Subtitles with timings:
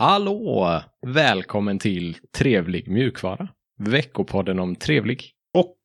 [0.00, 0.82] Hallå!
[1.06, 3.48] Välkommen till Trevlig mjukvara.
[3.78, 5.76] Veckopodden om trevlig Och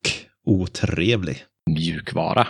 [0.46, 1.36] otrevlig.
[1.70, 2.46] mjukvara.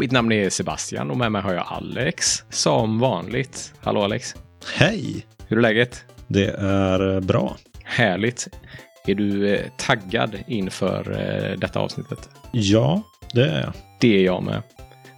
[0.00, 3.74] Mitt namn är Sebastian och med mig har jag Alex som vanligt.
[3.80, 4.34] Hallå Alex!
[4.74, 5.26] Hej!
[5.48, 6.04] Hur är läget?
[6.26, 7.56] Det är eh, bra.
[7.84, 8.48] Härligt!
[9.06, 12.30] Är du eh, taggad inför eh, detta avsnittet?
[12.52, 13.02] Ja,
[13.32, 13.72] det är jag.
[13.98, 14.62] Det är jag med.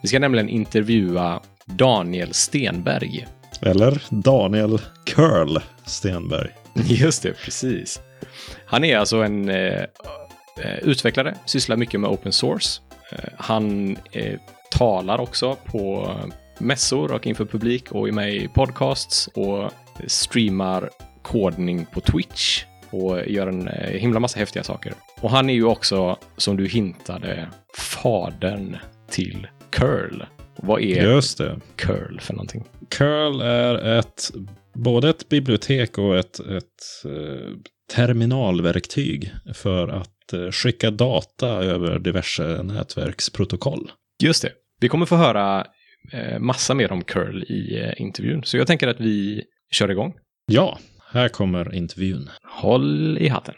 [0.03, 3.27] Vi ska nämligen intervjua Daniel Stenberg.
[3.63, 6.51] Eller Daniel Curl Stenberg.
[6.85, 8.01] Just det, precis.
[8.67, 9.83] Han är alltså en eh,
[10.61, 12.81] eh, utvecklare, sysslar mycket med open source.
[13.13, 14.39] Eh, han eh,
[14.71, 16.15] talar också på
[16.59, 19.71] mässor och inför publik och är med i podcasts och
[20.07, 20.91] streamar
[21.23, 24.95] kodning på Twitch och gör en eh, himla massa häftiga saker.
[25.21, 28.77] Och han är ju också, som du hintade, fadern
[29.11, 30.23] till curl.
[30.57, 31.05] Vad är
[31.77, 32.65] curl för någonting?
[32.89, 34.31] Curl är ett,
[34.75, 37.49] både ett bibliotek och ett, ett eh,
[37.95, 43.91] terminalverktyg för att eh, skicka data över diverse nätverksprotokoll.
[44.23, 44.53] Just det.
[44.81, 45.67] Vi kommer få höra
[46.13, 50.15] eh, massa mer om curl i eh, intervjun, så jag tänker att vi kör igång.
[50.47, 50.79] Ja,
[51.13, 52.31] här kommer intervjun.
[52.43, 53.55] Håll i hatten.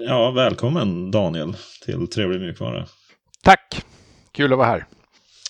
[0.00, 2.86] Ja, välkommen Daniel till Trevlig mjukvara.
[3.42, 3.84] Tack!
[4.32, 4.86] Kul att vara här.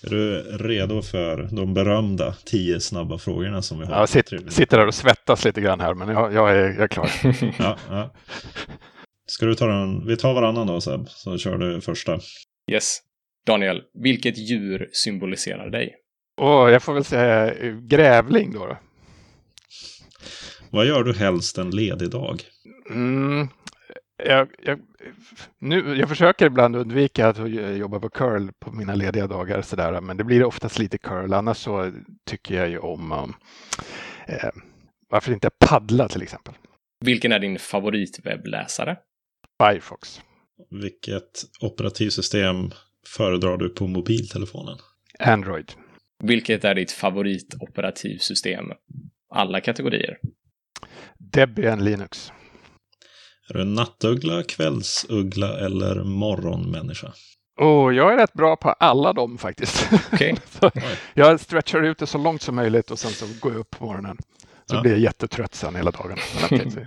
[0.07, 3.99] Är du redo för de berömda tio snabba frågorna som vi har?
[3.99, 4.53] Jag sit, Trevlig.
[4.53, 7.11] sitter där och svettas lite grann här, men jag, jag, är, jag är klar.
[7.59, 8.15] Ja, ja.
[9.27, 10.07] Ska du ta den?
[10.07, 12.19] Vi tar varannan då Seb, så kör du första.
[12.73, 12.99] Yes.
[13.47, 15.95] Daniel, vilket djur symboliserar dig?
[16.37, 18.67] Och jag får väl säga eh, grävling då.
[18.67, 18.79] då.
[20.71, 22.43] Vad gör du helst en ledig dag?
[22.91, 23.49] Mm,
[24.27, 24.81] jag, jag,
[25.59, 30.17] nu, jag försöker ibland undvika att jobba på curl på mina lediga dagar, sådär, men
[30.17, 31.33] det blir oftast lite curl.
[31.33, 31.93] Annars så
[32.27, 33.35] tycker jag ju om um,
[34.27, 34.51] eh,
[35.09, 36.55] varför inte paddla till exempel.
[37.05, 38.97] Vilken är din favoritwebbläsare?
[39.63, 40.21] Firefox.
[40.71, 42.71] Vilket operativsystem
[43.17, 44.79] föredrar du på mobiltelefonen?
[45.19, 45.73] Android.
[46.25, 48.67] Vilket är ditt favoritoperativsystem?
[49.35, 50.19] Alla kategorier.
[51.19, 52.33] Debian Linux.
[53.51, 57.13] Är du en nattuggla, kvällsuggla eller morgonmänniska?
[57.61, 59.89] Och jag är rätt bra på alla dem faktiskt.
[60.61, 60.71] Så
[61.15, 63.85] jag stretchar ut det så långt som möjligt och sen så går jag upp på
[63.85, 64.17] morgonen.
[64.67, 64.81] Så Ja.
[64.83, 66.19] blir jag jättetrött sen hela dagen.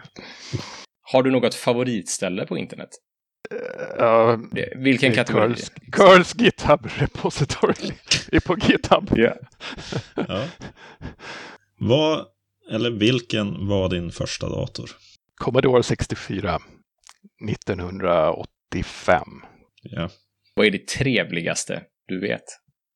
[1.12, 2.90] Har du något favoritställe på internet?
[4.52, 5.48] Det- Vilken kategori?
[5.48, 7.92] Curls, Curls GitHub repository
[8.32, 9.10] är på GitHub.
[9.16, 9.34] Ja.
[10.28, 10.44] Ja.
[11.80, 12.26] Vad,
[12.72, 14.90] eller vilken var din första dator?
[15.44, 16.60] Commodore 64
[17.50, 19.24] 1985.
[19.82, 20.10] Ja.
[20.56, 22.44] Vad är det trevligaste du vet?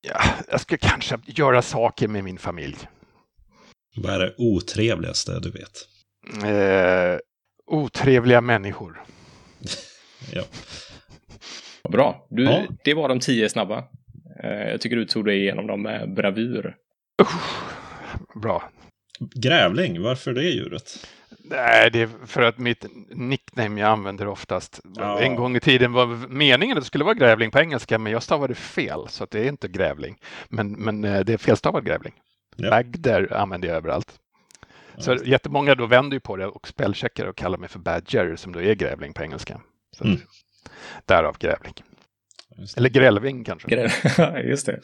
[0.08, 0.20] Ja,
[0.52, 2.76] jag ska kanske göra saker med min familj.
[3.96, 5.78] Vad är det otrevligaste du vet?
[6.46, 7.20] Eh,
[7.66, 9.02] otrevliga människor.
[10.34, 10.44] Ja.
[11.90, 12.28] Bra.
[12.30, 12.64] Du, Ja.
[12.84, 13.78] Det var de tio snabba.
[14.44, 16.76] Eh, Jag tycker du tog dig igenom dem med bravur.
[17.22, 17.62] Usch,
[18.42, 18.70] bra.
[19.36, 21.08] Grävling, varför det djuret?
[21.50, 24.82] Nej, det är för att mitt nickname jag använder oftast.
[24.96, 25.20] Ja.
[25.22, 28.24] En gång i tiden var meningen att det skulle vara grävling på engelska, men jag
[28.24, 30.18] stavade fel, så att det är inte grävling.
[30.50, 32.14] Men, men eh, det är felstavad grävling.
[32.56, 32.70] Ja.
[32.70, 34.20] Bagder använder jag överallt.
[34.98, 35.18] Så Ja.
[35.26, 38.62] jättemånga då vänder ju på det och spellcheckar och kallar mig för badger, som då
[38.62, 39.62] är grävling på engelska.
[39.98, 40.18] Så Mm.
[41.06, 41.74] Därav grävling.
[42.78, 43.68] Eller grälving kanske.
[43.68, 44.80] Gre- Just det.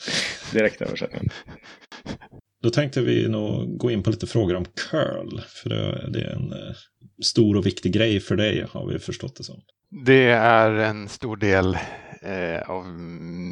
[0.51, 1.29] Direktöversättning.
[2.63, 5.41] Då tänkte vi nog gå in på lite frågor om curl.
[5.47, 5.69] För
[6.09, 6.75] det, är en eh,
[7.23, 9.61] stor och viktig grej för dig, har vi förstått det som.
[10.05, 11.77] Det är en stor del
[12.21, 12.85] eh, av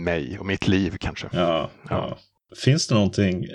[0.04, 1.30] mig och mitt liv kanske.
[1.32, 2.18] Ja, ja.
[2.56, 3.50] Finns det någonting eh,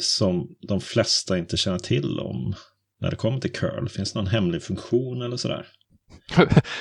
[0.00, 2.54] som de flesta inte känner till om
[3.00, 3.88] när det kommer till curl?
[3.88, 5.66] Finns det någon hemlig funktion eller sådär?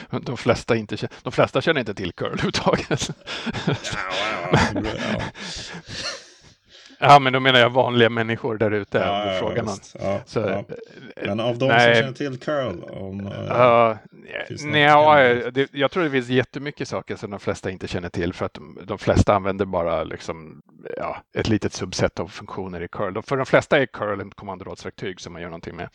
[0.26, 3.10] De flesta, inte, de flesta känner inte till curl överhuvudtaget.
[3.68, 3.74] ja.
[4.84, 5.22] Ja,
[7.20, 8.98] men då menar jag vanliga människor där ute.
[8.98, 9.74] Ja, Ja, ja, frågan om.
[9.74, 9.96] visst.
[10.00, 10.46] ja, Så, ja.
[10.46, 10.64] eh,
[11.28, 13.98] Men av de som känner till curl, om, eh, Ja,
[14.48, 17.88] Finns det nej, ja, det, jag tror det finns jättemycket saker som de flesta inte
[17.88, 20.62] känner till för att de, de flesta använder bara liksom,
[20.98, 23.22] ja, ett litet subset av funktioner i curl.
[23.22, 25.90] För de flesta är curl ett kommandoradsverktyg som man gör någonting med.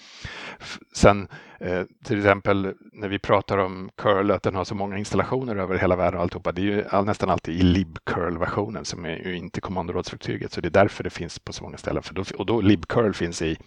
[0.94, 1.28] Sen
[1.60, 5.78] eh, till exempel när vi pratar om curl, att den har så många installationer över
[5.78, 9.36] hela världen och alltihopa, det är ju all, nästan alltid i libcurl-versionen som är ju
[9.36, 10.52] inte kommandoradsverktyget.
[10.52, 12.02] Så det är därför det finns på så många ställen.
[12.02, 13.58] För då, och då libcurl finns i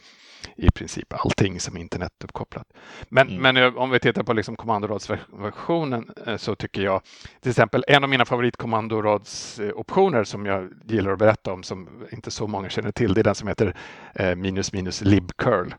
[0.56, 2.68] i princip allting som är internetuppkopplat.
[3.10, 3.56] Men, mm.
[3.56, 7.01] men om vi tittar på liksom kommandoradsversionen så tycker jag
[7.42, 12.48] till exempel en av mina favoritkommandoradsoptioner som jag gillar att berätta om som inte så
[12.48, 13.75] många känner till, det är den som heter
[14.36, 15.74] minus minus libcurl.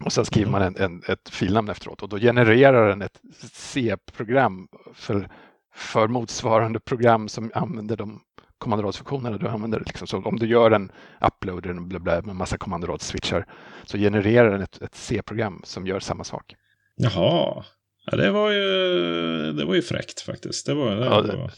[0.00, 3.20] Och sen skriver man en, en, ett filnamn efteråt och då genererar den ett
[3.52, 5.28] C-program för,
[5.74, 8.20] för motsvarande program som använder de
[8.58, 9.82] kommandoradsfunktionerna du använder.
[9.86, 10.06] Liksom.
[10.06, 13.46] Så om du gör en upload med massa kommandoradsswitchar
[13.84, 16.54] så genererar den ett, ett C-program som gör samma sak.
[16.96, 17.64] Jaha,
[18.06, 20.66] ja, det, var ju, det var ju fräckt faktiskt.
[20.66, 21.52] Det var, det ja, var...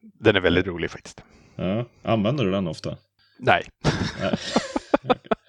[0.00, 1.22] Den är väldigt rolig faktiskt.
[1.56, 1.84] Ja.
[2.02, 2.96] Använder du den ofta?
[3.38, 3.64] Nej.
[4.20, 4.36] Nej.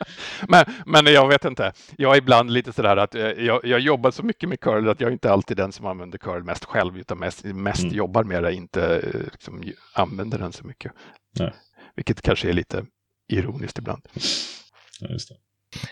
[0.48, 1.74] men, men jag vet inte.
[1.98, 5.02] Jag är ibland lite sådär att eh, jag, jag jobbar så mycket med curl att
[5.02, 7.96] jag är inte alltid den som använder curl mest själv utan mest, mest mm.
[7.96, 9.64] jobbar med det, inte eh, liksom,
[9.94, 10.92] använder den så mycket.
[11.40, 11.54] Nej.
[11.96, 12.86] Vilket kanske är lite
[13.34, 14.08] ironiskt ibland.
[15.00, 15.36] Ja, just det.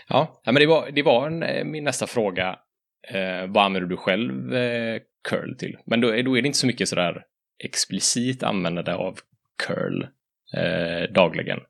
[0.08, 2.58] Ja, men det var, det var en, eh, min nästa fråga.
[3.08, 5.76] Eh, vad använder du själv eh, curl till?
[5.86, 7.22] Men då, då är det inte så mycket sådär
[7.64, 9.18] explicit användande av
[9.66, 10.02] curl
[10.56, 11.60] eh, dagligen.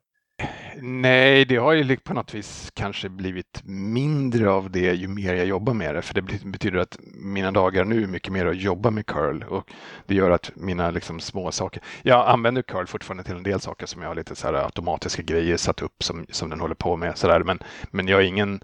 [0.81, 5.45] Nej, det har ju på något vis kanske blivit mindre av det ju mer jag
[5.45, 6.01] jobbar med det.
[6.01, 9.69] För det betyder att mina dagar nu är mycket mer att jobba med curl och
[10.05, 11.83] det gör att mina liksom små saker.
[12.01, 15.21] Jag använder curl fortfarande till en del saker som jag har lite så här automatiska
[15.21, 17.17] grejer satt upp som, som den håller på med.
[17.17, 17.43] Så där.
[17.43, 17.59] Men,
[17.91, 18.63] men jag är ingen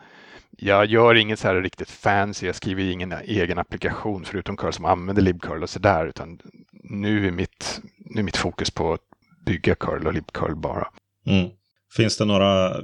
[0.57, 4.86] jag gör inget så här riktigt fancy, jag skriver ingen egen applikation förutom curl som
[4.86, 6.39] använder libcurl och sådär, utan
[6.71, 9.01] nu är mitt, nu är mitt fokus på att
[9.45, 10.88] bygga curl och libcurl bara.
[11.25, 11.50] Mm.
[11.95, 12.75] Finns det några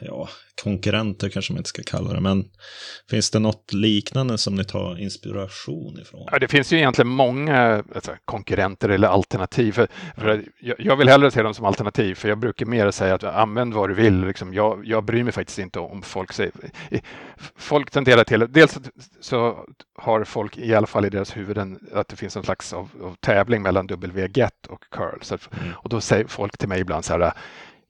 [0.00, 0.28] ja,
[0.62, 2.44] konkurrenter kanske man inte ska kalla det, men
[3.10, 6.28] finns det något liknande som ni tar inspiration ifrån?
[6.32, 9.72] Ja, det finns ju egentligen många alltså, konkurrenter eller alternativ.
[9.72, 13.14] För, för jag, jag, vill hellre se dem som alternativ, för jag brukar mer säga
[13.14, 14.26] att använd vad du vill.
[14.26, 16.52] Liksom, jag, jag bryr mig faktiskt inte om folk säger...
[17.56, 18.46] Folk tenderar till...
[18.48, 18.78] Dels
[19.20, 19.64] så
[19.98, 23.14] har folk i alla fall i deras huvuden att det finns en slags av, av
[23.20, 25.18] tävling mellan WGET och curl.
[25.22, 25.72] Så, mm.
[25.74, 27.32] Och då säger folk till mig ibland så här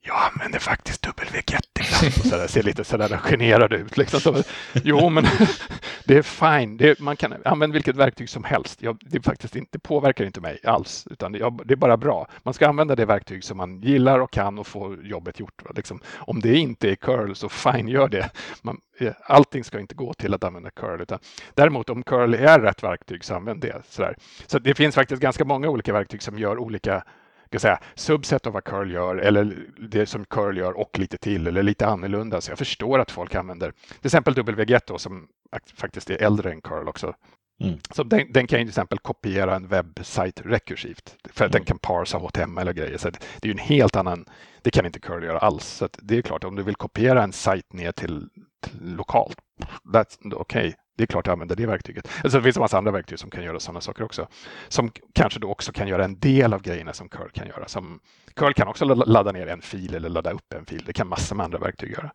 [0.07, 2.13] jag använder faktiskt dubbelveget ibland.
[2.19, 3.97] Och så där, ser lite sådär generad ut.
[3.97, 4.19] Liksom.
[4.19, 4.43] Så,
[4.73, 5.25] jo, men
[6.05, 6.77] det är fine.
[6.77, 8.81] Det, man kan använda vilket verktyg som helst.
[8.81, 11.97] Jag, det, faktiskt inte, det påverkar inte mig alls, utan det, jag, det, är bara
[11.97, 12.27] bra.
[12.43, 15.63] Man ska använda det verktyg som man gillar och kan och få jobbet gjort.
[15.75, 15.99] Liksom.
[16.15, 18.29] Om det inte är curl, så fine, gör det.
[18.61, 21.01] Man, eh, allting ska inte gå till att använda curl.
[21.01, 21.19] Utan,
[21.53, 23.81] däremot om curl är rätt verktyg, så använd det.
[23.89, 24.15] Sådär.
[24.47, 27.03] Så det finns faktiskt ganska många olika verktyg som gör olika
[27.47, 29.57] ska säga, subset av vad curl gör eller
[29.89, 32.41] det som curl gör och lite till eller lite annorlunda.
[32.41, 35.27] Så jag förstår att folk använder till exempel WGET som
[35.75, 37.13] faktiskt är äldre än curl också.
[37.59, 37.79] Mm.
[37.91, 41.59] Så den, den, kan ju till exempel kopiera en webbsajt rekursivt för att mm.
[41.59, 42.97] den kan parsa HTML och grejer.
[42.97, 44.25] Så det är ju en helt annan,
[44.61, 45.65] det kan inte curl göra alls.
[45.65, 48.29] Så det är klart, om du vill kopiera en sajt ner till,
[48.61, 49.37] till lokalt,
[49.85, 52.07] okej, okay, det är klart jag använder det verktyget.
[52.23, 54.27] Alltså, det finns en massa andra verktyg som kan göra sådana saker också.
[54.67, 57.67] Som kanske då också kan göra en del av grejerna som curl kan göra.
[57.67, 57.99] Som,
[58.35, 60.83] curl kan också ladda ner en fil eller ladda upp en fil.
[60.85, 62.11] Det kan massor med andra verktyg göra.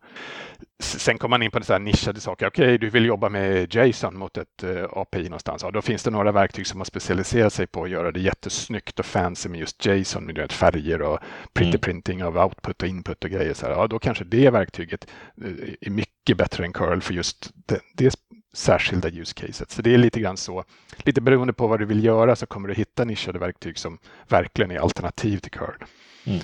[0.79, 2.47] Sen kommer man in på så här nischade saker.
[2.47, 5.63] Okej, okay, du vill jobba med JSON mot ett eh, API någonstans.
[5.63, 8.99] Ja, då finns det några verktyg som har specialiserat sig på att göra det jättesnyggt
[8.99, 11.19] och fancy med just JSON med färger och
[11.53, 11.81] pretty mm.
[11.81, 13.53] printing av output och input och grejer.
[13.53, 13.73] Så här.
[13.73, 15.07] Ja, då kanske det verktyget
[15.41, 18.15] uh, är mycket bättre än curl för just det, det
[18.53, 19.71] särskilda use caset.
[19.71, 20.63] Så det är lite grann så.
[20.97, 23.97] Lite beroende på vad du vill göra så kommer du hitta nischade verktyg som
[24.27, 25.83] verkligen är alternativ till curl.
[26.25, 26.39] Mm.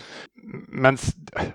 [0.68, 0.98] Men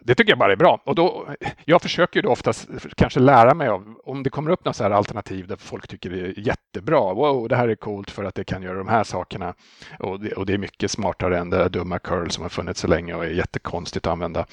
[0.00, 0.82] det tycker jag bara är bra.
[0.84, 1.28] Och då,
[1.64, 4.82] jag försöker ju då oftast kanske lära mig av om det kommer upp något så
[4.82, 7.14] här alternativ där folk tycker det är jättebra.
[7.14, 9.54] Wow, det här är coolt för att det kan göra de här sakerna.
[9.98, 12.80] Och det, och det är mycket smartare än det där dumma curl som har funnits
[12.80, 14.46] så länge och är jättekonstigt att använda.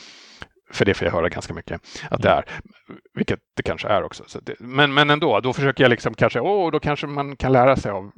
[0.71, 2.45] För det får jag höra ganska mycket att det är,
[3.13, 4.23] vilket det kanske är också.
[4.41, 7.75] Det, men, men ändå, då försöker jag liksom kanske, åh, då kanske man kan lära
[7.75, 8.11] sig av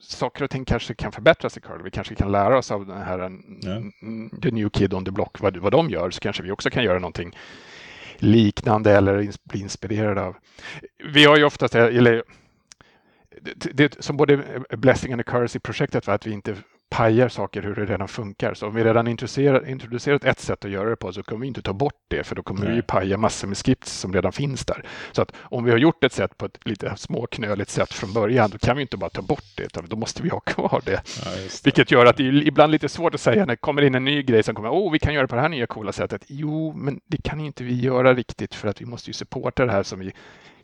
[0.00, 1.82] saker och ting kanske kan förbättras i curl.
[1.82, 3.82] Vi kanske kan lära oss av den här ja.
[4.42, 6.84] the new kid on the block, vad, vad de gör, så kanske vi också kan
[6.84, 7.36] göra någonting
[8.18, 10.36] liknande eller bli inspirerade av.
[11.12, 12.22] Vi har ju oftast, eller
[13.40, 16.56] det, det, som både blessing and a curse i projektet var att vi inte
[16.90, 18.54] pajar saker hur det redan funkar.
[18.54, 21.62] Så om vi redan introducerat ett sätt att göra det på så kommer vi inte
[21.62, 22.70] ta bort det för då kommer Nej.
[22.70, 24.84] vi ju paja massor med scripts som redan finns där.
[25.12, 28.50] Så att om vi har gjort ett sätt på ett lite småknöligt sätt från början
[28.50, 31.02] då kan vi inte bara ta bort det utan då måste vi ha kvar det.
[31.24, 31.64] Ja, det.
[31.64, 34.04] Vilket gör att det är ibland lite svårt att säga när det kommer in en
[34.04, 36.24] ny grej som kommer, åh, oh, vi kan göra på det här nya coola sättet.
[36.26, 39.72] Jo, men det kan inte vi göra riktigt för att vi måste ju supporta det
[39.72, 40.12] här som vi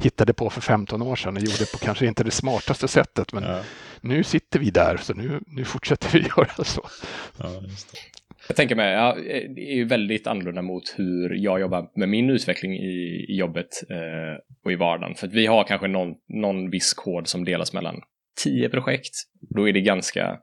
[0.01, 3.33] hittade på för 15 år sedan och gjorde på kanske inte det smartaste sättet.
[3.33, 3.63] Men ja.
[4.01, 6.83] nu sitter vi där, så nu, nu fortsätter vi göra så.
[7.39, 7.99] Ja, just det.
[8.49, 9.17] Jag tänker mig, ja,
[9.55, 13.69] det är ju väldigt annorlunda mot hur jag jobbar med min utveckling i, i jobbet
[13.91, 15.15] eh, och i vardagen.
[15.15, 18.01] För att vi har kanske någon, någon viss kod som delas mellan
[18.43, 19.15] tio projekt.
[19.41, 20.39] Då är det ganska,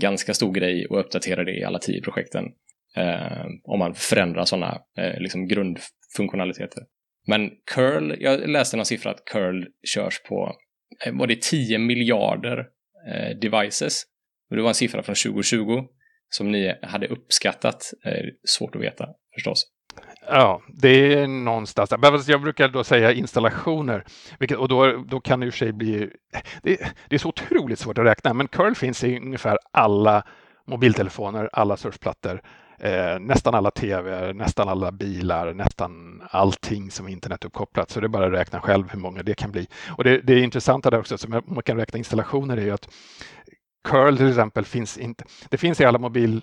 [0.00, 2.44] ganska stor grej att uppdatera det i alla tio projekten.
[2.96, 6.82] Eh, om man förändrar sådana eh, liksom grundfunktionaliteter.
[7.28, 10.56] Men curl, jag läste någon siffra att curl körs på,
[11.06, 12.58] eh, var det 10 miljarder
[13.12, 14.02] eh, devices?
[14.50, 15.84] Och det var en siffra från 2020
[16.28, 17.92] som ni hade uppskattat.
[18.04, 19.66] Eh, svårt att veta förstås.
[20.26, 22.30] Ja, det är någonstans där.
[22.30, 24.04] Jag brukar då säga installationer,
[24.38, 26.10] vilket, och då, då kan det i och för sig bli...
[26.62, 26.76] Det,
[27.08, 30.26] det, är så otroligt svårt att räkna, men curl finns i ungefär alla
[30.66, 32.42] mobiltelefoner, alla surfplattor,
[32.78, 37.90] eh, nästan alla tv, nästan alla bilar, nästan allting som är internetuppkopplat.
[37.90, 39.66] Så det är bara att räkna själv hur många det kan bli.
[39.88, 42.88] Och det, det intressanta där också, som man kan räkna installationer, är ju att
[43.88, 45.24] curl till exempel finns inte.
[45.48, 46.40] Det finns i alla mobil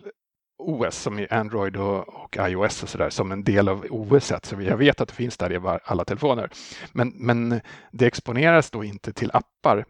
[0.58, 4.34] OS som i Android och, och iOS och sådär som en del av OS.
[4.44, 6.50] Så jag vet att det finns där i alla telefoner.
[6.92, 7.62] Men, men
[7.92, 9.86] det exponeras då inte till appar.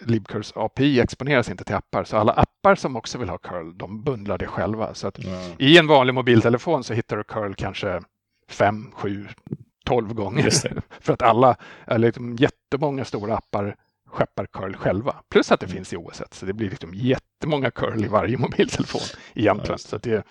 [0.00, 4.04] Libcurls API exponeras inte till appar, så alla appar som också vill ha curl, de
[4.04, 4.94] bundlar det själva.
[4.94, 5.52] Så att mm.
[5.58, 8.00] i en vanlig mobiltelefon så hittar du curl kanske
[8.48, 9.26] fem, sju,
[9.84, 10.50] tolv gånger.
[11.00, 11.56] För att alla,
[11.86, 15.14] eller liksom jättemånga stora appar skeppar curl själva.
[15.30, 15.76] Plus att det mm.
[15.76, 16.22] finns i OS.
[16.30, 19.00] Så det blir liksom jättemånga curl i varje mobiltelefon
[19.34, 19.78] egentligen.
[19.82, 20.26] Ja, så det,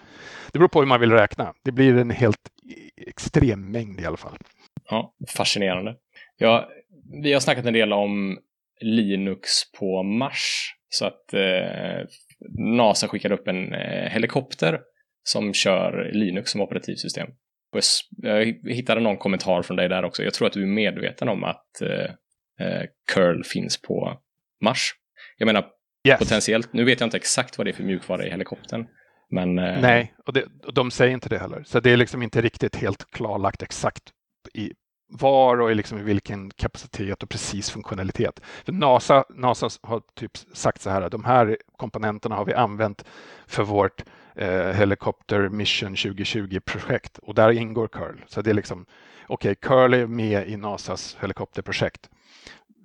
[0.52, 1.54] det beror på hur man vill räkna.
[1.64, 2.50] Det blir en helt
[2.98, 4.38] extrem mängd i alla fall.
[4.90, 5.96] Ja, fascinerande.
[6.38, 6.70] Ja,
[7.24, 8.40] vi har snackat en del om
[8.82, 10.74] Linux på Mars.
[10.90, 12.08] Så att eh,
[12.60, 14.80] NASA skickade upp en eh, helikopter
[15.24, 17.28] som kör Linux som operativsystem.
[18.18, 20.24] Jag hittade någon kommentar från dig där också.
[20.24, 24.22] Jag tror att du är medveten om att eh, eh, curl finns på
[24.64, 24.92] Mars.
[25.38, 25.66] Jag menar
[26.08, 26.20] yes.
[26.20, 28.88] potentiellt, nu vet jag inte exakt vad det är för mjukvara i helikoptern.
[29.30, 29.82] Men, eh...
[29.82, 31.64] Nej, och, det, och de säger inte det heller.
[31.64, 34.04] Så det är liksom inte riktigt helt klarlagt exakt
[34.54, 34.72] i
[35.08, 38.42] var och i, liksom i vilken kapacitet och precis funktionalitet.
[38.66, 43.04] För NASA, NASA har typ sagt så här, de här komponenterna har vi använt
[43.48, 44.04] för vårt
[44.36, 48.16] eh, Helicopter Mission 2020-projekt och där ingår curl.
[48.28, 48.86] Så det är liksom,
[49.28, 52.10] okej, okay, curl är med i NASAs helikopterprojekt.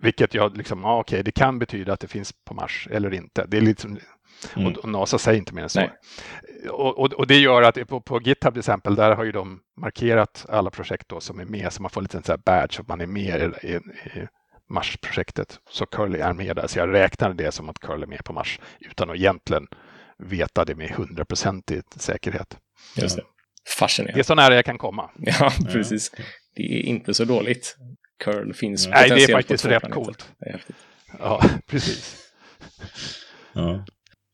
[0.01, 3.47] Vilket jag liksom, ah, okej, det kan betyda att det finns på Mars eller inte.
[3.49, 3.99] Det är liksom,
[4.57, 4.73] mm.
[4.73, 5.91] och, NASA säger inte mer än så.
[6.71, 9.61] Och, och, och, det gör att på, på GitHub till exempel, där har ju de
[9.81, 12.81] markerat alla projekt då som är med, så man får en liten så här badge
[12.81, 14.29] att man är med i, i, i
[14.71, 15.59] Mars-projektet.
[15.71, 18.33] Så Curly är med där, så jag räknar det som att Curly är med på
[18.33, 19.67] Mars utan att egentligen
[20.19, 22.59] veta det med hundraprocentig säkerhet.
[22.97, 23.23] Just det.
[23.79, 24.17] Fascinerande.
[24.17, 25.11] Det är så nära jag kan komma.
[25.19, 26.11] Ja, precis.
[26.55, 27.77] Det är inte så dåligt
[28.25, 30.29] curl finns Nej, det är faktiskt rätt coolt.
[31.19, 32.17] Ja, precis.
[33.53, 33.85] Ja.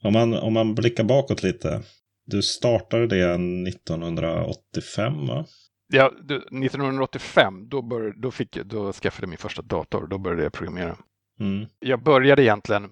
[0.02, 1.82] Om, man, om man blickar bakåt lite.
[2.26, 5.46] Du startade det 1985 va?
[5.92, 10.06] Ja, 1985 då, bör, då, fick, då skaffade jag min första dator.
[10.06, 10.96] Då började jag programmera.
[11.40, 11.66] Mm.
[11.78, 12.84] Jag började egentligen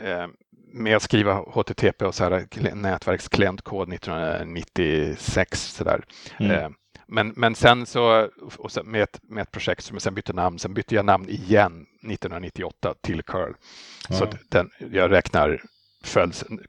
[0.00, 0.26] eh,
[0.72, 5.74] med att skriva HTTP och så här, nätverksklientkod 1996.
[5.76, 6.04] Så där.
[6.38, 6.50] Mm.
[6.52, 6.70] Eh,
[7.06, 8.30] men, men sen så,
[8.68, 11.28] sen med, ett, med ett projekt som jag sen bytte namn, sen bytte jag namn
[11.28, 13.52] igen 1998 till Curl.
[14.08, 14.14] Ja.
[14.14, 15.62] Så den, jag räknar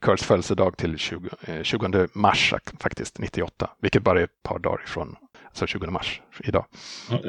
[0.01, 1.29] Curls födelsedag till 20,
[1.63, 5.15] 20 eh, mars faktiskt, 98, vilket bara är ett par dagar ifrån,
[5.47, 6.65] alltså 20 mars idag.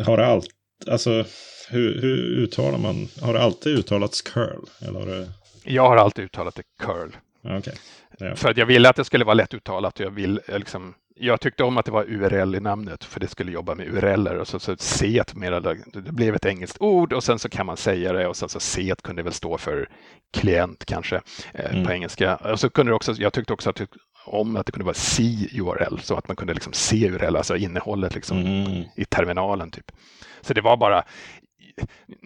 [0.06, 0.46] Har det allt,
[0.90, 1.24] alltså
[1.68, 4.64] hur, hur uttalar man, har det alltid uttalats curl?
[4.80, 5.28] Eller har det...
[5.64, 7.10] Jag har alltid uttalat det curl.
[7.58, 7.74] Okay.
[8.18, 8.36] Ja.
[8.36, 11.40] För att jag ville att det skulle vara lätt uttalat och jag vill liksom jag
[11.40, 14.48] tyckte om att det var URL i namnet för det skulle jobba med URLer och
[14.48, 18.12] så, så C mera, det blev ett engelskt ord och sen så kan man säga
[18.12, 19.88] det och sen så C kunde väl stå för
[20.32, 21.20] klient kanske
[21.54, 21.86] eh, mm.
[21.86, 22.36] på engelska.
[22.36, 23.80] Och så kunde också, jag tyckte också att
[24.26, 28.14] om att det kunde vara C-URL så att man kunde liksom se URL, alltså innehållet
[28.14, 28.84] liksom mm.
[28.96, 29.92] i terminalen typ.
[30.40, 31.04] Så det var bara,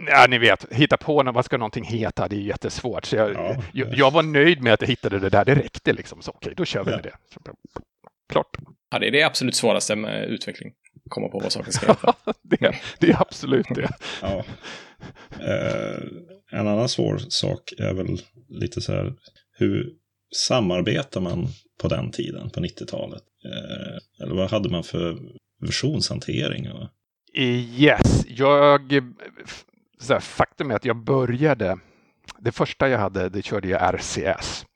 [0.06, 3.04] Ja, ni vet, hitta på vad ska någonting heta, det är jättesvårt.
[3.04, 5.92] Så jag, ja, jag, jag, var nöjd med att jag hittade det där, det räckte
[5.92, 6.22] liksom.
[6.22, 6.96] Så okej, okay, då kör vi ja.
[6.96, 7.16] med det.
[8.28, 8.56] Klart.
[8.90, 10.72] Ja, det är det absolut svåraste med utveckling.
[11.08, 12.14] Komma på vad saker ska heta.
[12.42, 13.90] det, det, är absolut det.
[14.22, 14.44] ja.
[15.40, 16.02] Eh,
[16.50, 19.14] en annan svår sak är väl lite så här,
[19.52, 19.90] hur
[20.36, 21.46] samarbetar man
[21.82, 23.22] på den tiden, på 90-talet?
[23.44, 25.18] Eh, eller vad hade man för
[25.60, 26.68] versionshantering?
[27.34, 29.02] Yes, jag...
[30.00, 31.78] Så här, faktum är att jag började...
[32.38, 34.66] Det första jag hade, det körde jag RCS.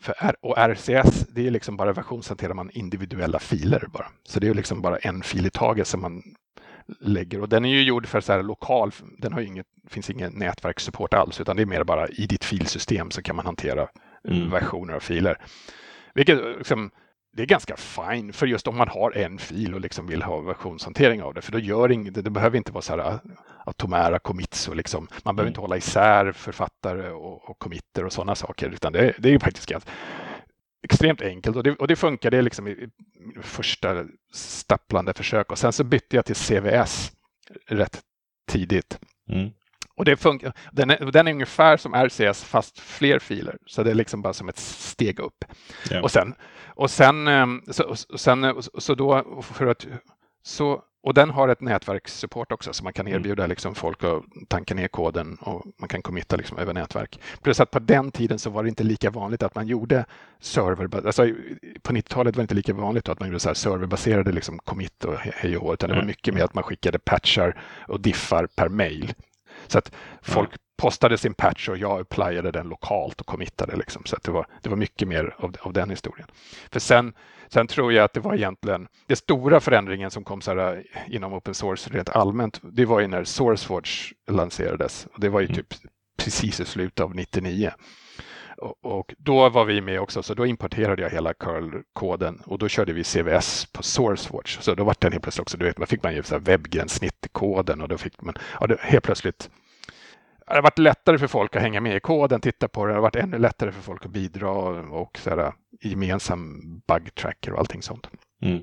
[0.00, 4.06] För, och RCS, det är liksom bara versionshanterar man individuella filer bara.
[4.24, 6.22] Så det är liksom bara en fil i taget som man
[7.00, 10.32] lägger och den är ju gjord för så här lokal, den har inget, finns ingen
[10.32, 13.88] nätverkssupport alls utan det är mer bara i ditt filsystem så kan man hantera
[14.28, 14.50] mm.
[14.50, 15.38] versioner av filer.
[16.14, 16.90] Vilket liksom,
[17.32, 20.40] det är ganska fine för just om man har en fil och liksom vill ha
[20.40, 21.42] versionshantering av det.
[21.42, 23.18] För då gör inget, det, det behöver inte vara så här
[23.66, 25.50] atomära commits och liksom, man behöver mm.
[25.50, 29.40] inte hålla isär författare och, och committer och sådana saker, utan det, det är ju
[29.40, 29.90] faktiskt ganska
[30.82, 32.88] extremt enkelt och det, och det funkade liksom i, i
[33.42, 37.12] första stapplande försök och sen så bytte jag till CVS
[37.66, 38.00] rätt
[38.46, 38.98] tidigt.
[39.28, 39.50] Mm.
[40.00, 43.90] Och det funkar, den, är, den är ungefär som RCS fast fler filer, så det
[43.90, 45.44] är liksom bara som ett steg upp.
[45.90, 46.02] Ja.
[46.02, 46.34] Och sen,
[46.66, 49.86] och sen, ehm, så, sen, så då för att
[50.42, 53.18] så och den har ett nätverkssupport också så man kan mm.
[53.18, 57.20] erbjuda liksom folk att tanka ner koden och man kan committa liksom över nätverk.
[57.42, 60.04] Plus att på den tiden så var det inte lika vanligt att man gjorde
[60.40, 61.26] server, alltså
[61.82, 65.14] på 90-talet var det inte lika vanligt att man gjorde så serverbaserade liksom commit och
[65.16, 68.68] hej och hå, utan det var mycket mer att man skickade patchar och diffar per
[68.68, 69.14] mail.
[69.70, 73.76] Så att folk postade sin patch och jag applyade den lokalt och committade.
[73.76, 74.02] Liksom.
[74.04, 76.28] Så att det, var, det var mycket mer av, av den historien.
[76.72, 77.12] För sen,
[77.48, 81.14] sen tror jag att det var egentligen den stora förändringen som kom så här, eh,
[81.14, 82.60] inom open source rent allmänt.
[82.62, 85.06] Det var ju när SourceForge lanserades.
[85.12, 85.56] Och det var ju mm.
[85.56, 85.74] typ
[86.18, 87.72] precis i slutet av 99.
[88.82, 92.92] Och, då var vi med också, så då importerade jag hela curl-koden och då körde
[92.92, 94.58] vi CVS på SourceWatch.
[94.60, 97.28] Så då var den helt plötsligt också, du vet, man fick man ju webbgränssnitt i
[97.28, 99.50] koden och då fick man, ja, det, helt plötsligt
[100.50, 102.90] det har varit lättare för folk att hänga med i koden, titta på det.
[102.92, 105.52] Det har varit ännu lättare för folk att bidra och så här,
[105.82, 108.06] gemensam bug tracker och allting sånt.
[108.42, 108.60] Mm.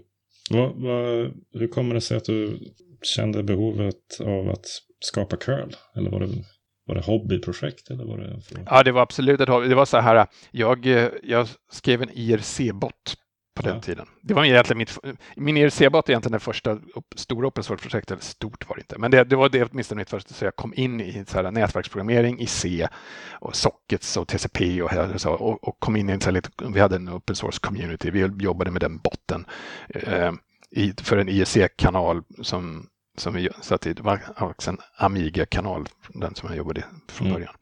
[0.50, 2.60] Vad, vad, hur kommer det sig att du
[3.02, 4.66] kände behovet av att
[5.00, 5.72] skapa curl?
[5.96, 6.28] Eller var det,
[6.88, 7.90] var det hobbyprojekt?
[7.90, 8.60] Eller var det för...
[8.66, 9.68] Ja, det var absolut ett hobby.
[9.68, 10.86] Det var så här, jag,
[11.24, 13.16] jag skrev en IRC-bot
[13.56, 13.82] på den ja.
[13.82, 14.08] tiden.
[14.22, 14.98] Det var egentligen mitt,
[15.36, 18.24] min IRC-bot är egentligen det första upp, stora open source-projektet.
[18.24, 20.34] Stort var det inte, men det, det var det åtminstone mitt första.
[20.34, 22.88] Så jag kom in i så här, nätverksprogrammering i C
[23.32, 26.50] och sockets och TCP och, så, och, och kom in i en så här, lite,
[26.74, 28.12] vi hade en open source-community.
[28.12, 29.46] Vi jobbade med den botten
[29.90, 30.32] eh,
[30.72, 32.88] i, för en IRC-kanal som
[33.18, 33.94] som vi satte i.
[33.94, 37.40] Det var också en Amiga-kanal, den som jag jobbade från mm.
[37.40, 37.54] början.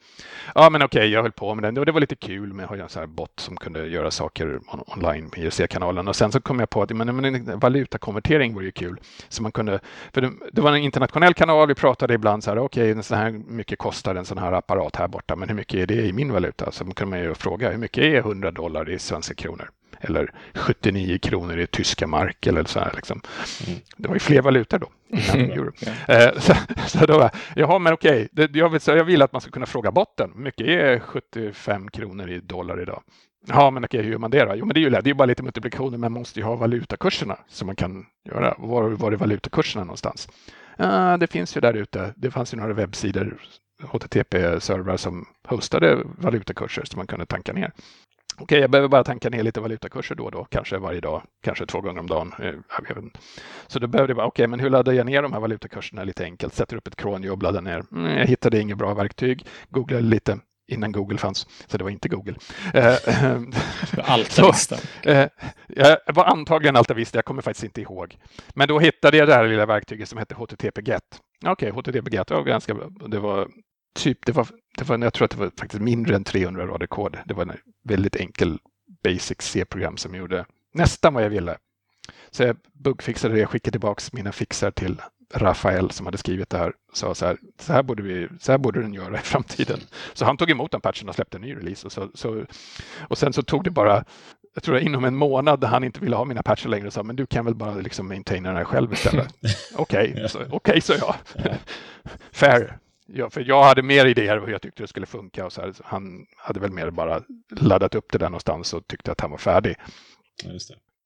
[0.56, 2.64] Ja, men okej, okay, jag höll på med den och det var lite kul med
[2.64, 6.08] att ha en sån här bot som kunde göra saker on online på IRC-kanalen.
[6.08, 9.00] Och sen så kom jag på att men, men, valutakonvertering vore ju kul.
[9.30, 9.80] Så man kunde,
[10.14, 13.16] för det, det var en internationell kanal, vi pratade ibland så här, okej, okay, så
[13.16, 16.14] här mycket kostar en sån här apparat här borta, men hur mycket är det i
[16.14, 16.72] min valuta?
[16.72, 19.70] Så kunde man ju fråga, hur mycket är 100 dollar i svenska kronor?
[20.02, 22.92] Eller 79 kronor i tyska mark eller så här.
[22.96, 23.22] Liksom.
[23.68, 23.80] Mm.
[23.98, 24.90] Det var ju fler valutor då.
[25.34, 25.74] Mm.
[26.08, 26.54] Eh, så,
[26.88, 29.92] så då, jaha, men okej, det, jag, vill, jag vill att man ska kunna fråga
[29.92, 30.32] botten.
[30.36, 33.04] Mycket är 75 kronor i dollar idag?
[33.48, 34.56] Ja, men okej, hur gör man det då?
[34.56, 36.56] Jo, men det är ju det är bara lite multiplikationer, men man måste ju ha
[36.56, 38.56] valutakurserna som man kan göra.
[38.58, 40.28] Var, var är valutakurserna någonstans?
[40.80, 42.14] Uh, det finns ju där ute.
[42.16, 43.38] Det fanns ju några webbsidor,
[43.84, 47.72] HTTP-servrar som hostade valutakurser som man kunde tanka ner.
[48.38, 51.66] Okej, jag behöver bara tanka ner lite valutakurser då och då, kanske varje dag, kanske
[51.66, 52.34] två gånger om dagen.
[52.40, 52.54] Eh,
[53.68, 56.04] så då behövde jag bara, okej, okay, men hur laddar jag ner de här valutakurserna
[56.04, 56.54] lite enkelt?
[56.54, 57.84] Sätter upp ett cronjobb, laddar ner.
[57.92, 62.10] Mm, jag hittade inget bra verktyg, googlade lite innan Google fanns, så det var inte
[62.10, 62.36] Google.
[62.74, 62.96] Eh,
[64.12, 64.76] Altavista.
[65.04, 65.28] Eh,
[65.68, 68.18] jag var antagligen Altavista, jag kommer faktiskt inte ihåg.
[68.56, 71.02] Men då hittade jag det här lilla verktyget som hette HTTP GET.
[71.46, 72.90] Okej, okay, HTTP GET var ganska bra.
[73.08, 73.48] Det var
[74.00, 76.88] typ, det var, det var, jag tror att det var faktiskt mindre än 300 rader
[76.88, 77.18] kod.
[77.26, 78.60] Det var en väldigt enkel
[79.04, 81.58] basic C-program som gjorde nästan vad jag ville.
[82.32, 85.02] Så jag bugfixade det, jag skickade tillbaka mina fixar till
[85.34, 88.60] Rafael som hade skrivit det här sa så här, så här borde, vi, så här
[88.60, 89.80] borde den göra i framtiden.
[90.14, 91.86] Så han tog emot den patchen och släppte en ny release.
[91.86, 92.46] Och, så, så,
[93.08, 94.04] och sen så tog det bara,
[94.54, 97.16] jag tror inom en månad han inte ville ha mina patcher längre och sa, men
[97.16, 99.36] du kan väl bara liksom maintaina den här själv istället.
[99.76, 101.16] Okej, okay, så, okay, så jag.
[102.32, 102.78] Fair.
[103.08, 105.74] Ja, för jag hade mer idéer hur jag tyckte det skulle funka och så här.
[105.84, 107.24] Han hade väl mer bara
[107.62, 109.76] laddat upp det där någonstans och tyckte att han var färdig.
[110.44, 110.50] Ja,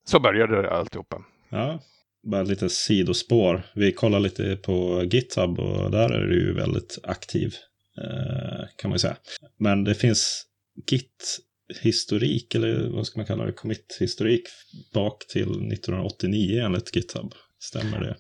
[0.05, 1.23] så började det alltihopa.
[1.49, 1.79] Ja,
[2.23, 3.63] bara lite sidospår.
[3.75, 7.53] Vi kollar lite på GitHub och där är du ju väldigt aktiv.
[7.97, 9.17] Eh, kan man ju säga.
[9.57, 10.45] Men det finns
[10.91, 14.43] Git-historik, eller vad ska man kalla det, commit-historik
[14.93, 17.33] bak till 1989 enligt GitHub.
[17.59, 18.15] Stämmer det?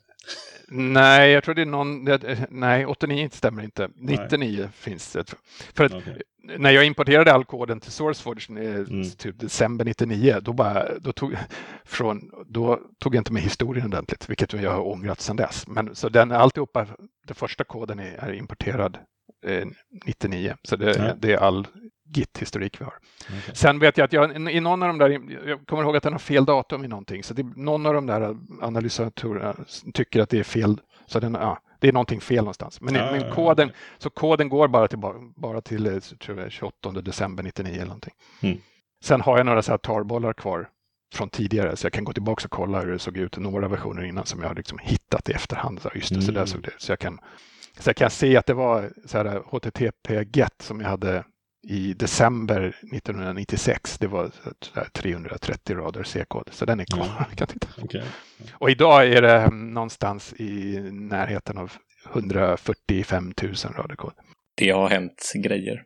[0.71, 2.07] Nej, jag tror det är någon,
[2.49, 3.89] nej 89 stämmer inte.
[3.95, 4.69] 99 nej.
[4.73, 5.33] finns det.
[5.73, 6.13] För att okay.
[6.57, 9.09] när jag importerade all koden till SourceForge eh, mm.
[9.17, 11.35] typ december 99, då, bara, då, tog,
[11.85, 15.67] från, då tog jag inte med historien ordentligt, vilket jag har ångrat sedan dess.
[15.67, 16.87] Men så den alltihopa,
[17.27, 18.97] den första koden är, är importerad
[19.45, 19.67] eh,
[20.05, 21.67] 99, så det, det är all
[22.11, 22.93] Git-historik vi har.
[23.27, 23.55] Okay.
[23.55, 25.09] Sen vet jag att jag i någon av de där,
[25.47, 28.05] jag kommer ihåg att den har fel datum i någonting, så det, någon av de
[28.05, 29.55] där analysatorerna
[29.93, 30.81] tycker att det är fel.
[31.05, 32.81] Så den, ja, det är någonting fel någonstans.
[32.81, 34.99] Men, ja, men koden, ja, så koden går bara till,
[35.35, 38.13] bara till eh, tror jag, 28 december 99 eller någonting.
[38.41, 38.57] Mm.
[39.03, 40.69] Sen har jag några så här tarbollar kvar
[41.13, 41.75] från tidigare.
[41.75, 44.41] Så jag kan gå tillbaka och kolla hur det såg ut några versioner innan som
[44.41, 45.81] jag har liksom hittat i efterhand.
[45.81, 46.73] Så just det, så där såg det.
[46.77, 47.19] Så jag kan,
[47.79, 51.23] så jag kan se att det var så här, HTTP GET som jag hade
[51.67, 53.97] i december 1996.
[53.97, 54.31] Det var
[54.93, 57.05] 330 rader C-kod, så den är kvar.
[57.05, 57.35] Mm.
[57.35, 57.67] Kan titta.
[57.81, 58.01] Okay.
[58.53, 61.71] Och idag är det någonstans i närheten av
[62.13, 64.13] 145 000 rader kod.
[64.55, 65.83] Det har hänt grejer.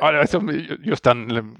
[0.00, 0.24] Ja,
[0.84, 1.56] just den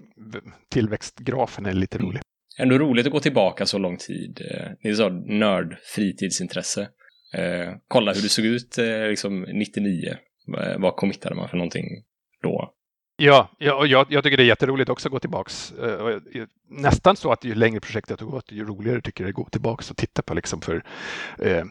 [0.69, 2.23] tillväxtgrafen är lite rolig.
[2.59, 4.41] Ändå roligt att gå tillbaka så lång tid.
[4.83, 6.89] Det är så nörd fritidsintresse.
[7.35, 10.17] Eh, kolla hur det såg ut eh, liksom 99.
[10.79, 11.85] Vad committade man för någonting?
[13.23, 15.73] Ja, ja och jag, jag tycker det är jätteroligt också att gå tillbaks.
[15.73, 16.19] Eh,
[16.69, 19.47] nästan så att ju längre projektet har gått, ju roligare tycker jag det är att
[19.47, 20.85] gå tillbaks och titta på liksom för
[21.39, 21.65] eh,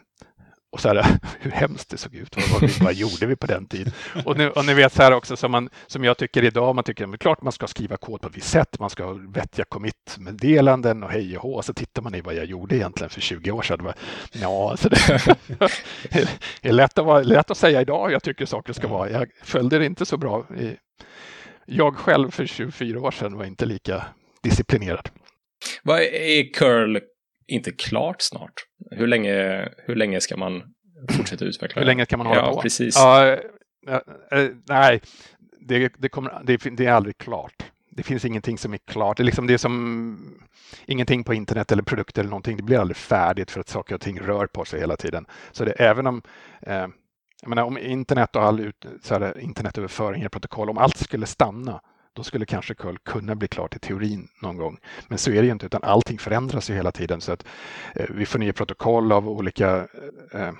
[0.72, 1.06] och så här,
[1.40, 2.36] hur hemskt det såg ut.
[2.36, 3.92] Vad, vad, vad gjorde vi på den tiden?
[4.24, 6.84] Och, nu, och ni vet så här också som, man, som jag tycker idag, man
[6.84, 9.64] tycker att klart man ska skriva kod på ett visst sätt, man ska ha vettiga
[9.64, 11.62] commit-meddelanden och hej och hå.
[11.62, 13.92] Så tittar man i vad jag gjorde egentligen för 20 år sedan.
[14.32, 15.26] Ja, så det,
[16.62, 19.10] är lätt att, vara, lätt att säga idag jag tycker saker ska vara.
[19.10, 20.46] Jag följde det inte så bra.
[21.72, 24.04] Jag själv för 24 år sedan var inte lika
[24.42, 25.08] disciplinerad.
[25.82, 26.98] Vad är curl
[27.46, 28.52] inte klart snart?
[28.90, 30.62] Hur länge, hur länge ska man
[31.10, 31.80] fortsätta utveckla?
[31.80, 32.60] hur länge kan man hålla ja, på?
[32.60, 32.96] Precis.
[32.96, 33.32] Ja,
[33.88, 35.00] äh, nej,
[35.60, 37.62] det, det, kommer, det, det, är aldrig klart.
[37.90, 39.16] Det finns ingenting som är klart.
[39.16, 40.40] Det är, liksom det som
[40.86, 42.56] ingenting på internet eller produkter eller någonting.
[42.56, 45.26] Det blir aldrig färdigt för att saker och ting rör på sig hela tiden.
[45.52, 46.22] Så det, även om
[46.62, 46.86] eh,
[47.42, 51.80] jag menar, om internet och all ut, så här, internetöverföring, protokoll, om allt skulle stanna
[52.12, 54.78] då skulle kanske curl kunna bli klart i teorin någon gång.
[55.08, 57.20] Men så är det ju inte, utan allting förändras ju hela tiden.
[57.20, 57.46] Så att
[57.94, 59.76] eh, vi får nya protokoll av olika
[60.32, 60.52] eh, eh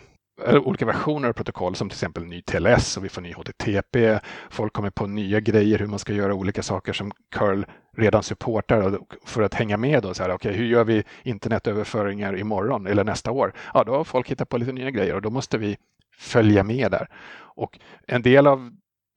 [0.47, 4.19] olika versioner av protokoll som till exempel ny TLS och vi får ny HTTP.
[4.51, 7.65] Folk kommer på nya grejer hur man ska göra olika saker som curl
[7.97, 10.03] redan supportar för att hänga med.
[10.03, 13.53] Då, så här, okay, hur gör vi internetöverföringar imorgon eller nästa år?
[13.75, 15.77] Ja, då har folk hittat på lite nya grejer och då måste vi
[16.19, 17.09] följa med där.
[17.39, 18.71] Och en del av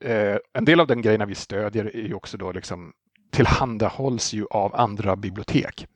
[0.04, 2.94] eh, en del av den grejerna vi stödjer är ju också då liksom
[3.32, 5.88] tillhandahålls ju av andra bibliotek.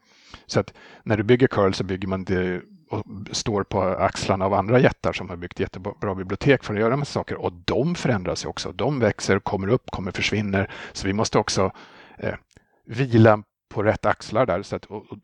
[0.46, 4.54] Så att när du bygger curl så bygger man det och står på axlarna av
[4.54, 8.45] andra jättar som har byggt jättebra bibliotek för att göra med saker och de förändras
[8.45, 8.71] ju också.
[8.71, 10.71] De växer, kommer upp, kommer försvinner.
[10.93, 11.71] Så vi måste också
[12.17, 12.36] eh,
[12.86, 15.17] vila på rätt axlar där så att, och, och,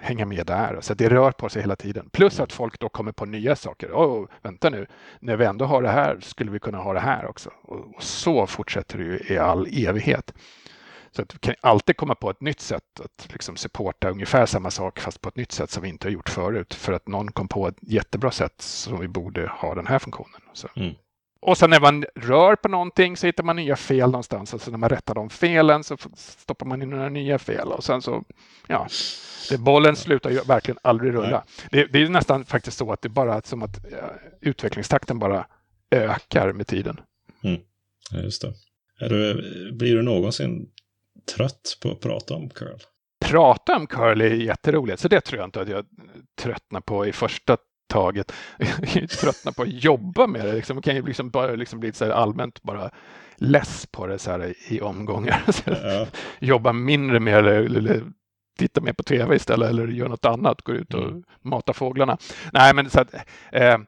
[0.00, 0.78] hänga med där.
[0.80, 2.10] Så det rör på sig hela tiden.
[2.10, 3.90] Plus att folk då kommer på nya saker.
[3.92, 4.86] Oh, vänta nu,
[5.20, 7.50] när vi ändå har det här skulle vi kunna ha det här också.
[7.62, 10.34] Och, och så fortsätter det ju i all evighet.
[11.10, 14.70] Så att vi kan alltid komma på ett nytt sätt att liksom supporta ungefär samma
[14.70, 16.74] sak fast på ett nytt sätt som vi inte har gjort förut.
[16.74, 20.40] För att någon kom på ett jättebra sätt som vi borde ha den här funktionen.
[20.52, 20.68] Så.
[20.76, 20.94] Mm.
[21.40, 24.52] Och sen när man rör på någonting så hittar man nya fel någonstans.
[24.52, 28.02] Alltså när man rättar de felen så stoppar man in några nya fel och sen
[28.02, 28.24] så,
[28.66, 28.88] ja,
[29.50, 31.44] det, bollen slutar ju verkligen aldrig rulla.
[31.70, 35.46] Det, det, är nästan faktiskt så att det bara som att ja, utvecklingstakten bara
[35.90, 37.00] ökar med tiden.
[37.44, 37.60] Mm.
[38.10, 38.54] Ja, just det.
[39.08, 40.70] Du, blir du någonsin
[41.36, 42.78] trött på att prata om curl?
[43.24, 45.84] Prata om curl är jätteroligt, så det tror jag inte att jag
[46.40, 47.56] tröttnar på i första
[47.88, 48.32] taget.
[48.94, 50.52] Jag tröttnar på att jobba med det.
[50.52, 52.90] Liksom, kan ju liksom bara liksom bli så allmänt bara
[53.36, 55.42] less på det så här i omgångar.
[55.66, 56.06] Ja.
[56.40, 58.02] Jobba mindre med det eller
[58.58, 61.22] titta mer på tv istället eller göra något annat, gå ut och mm.
[61.42, 62.18] mata fåglarna.
[62.52, 63.14] Nej, men så att,
[63.52, 63.78] eh,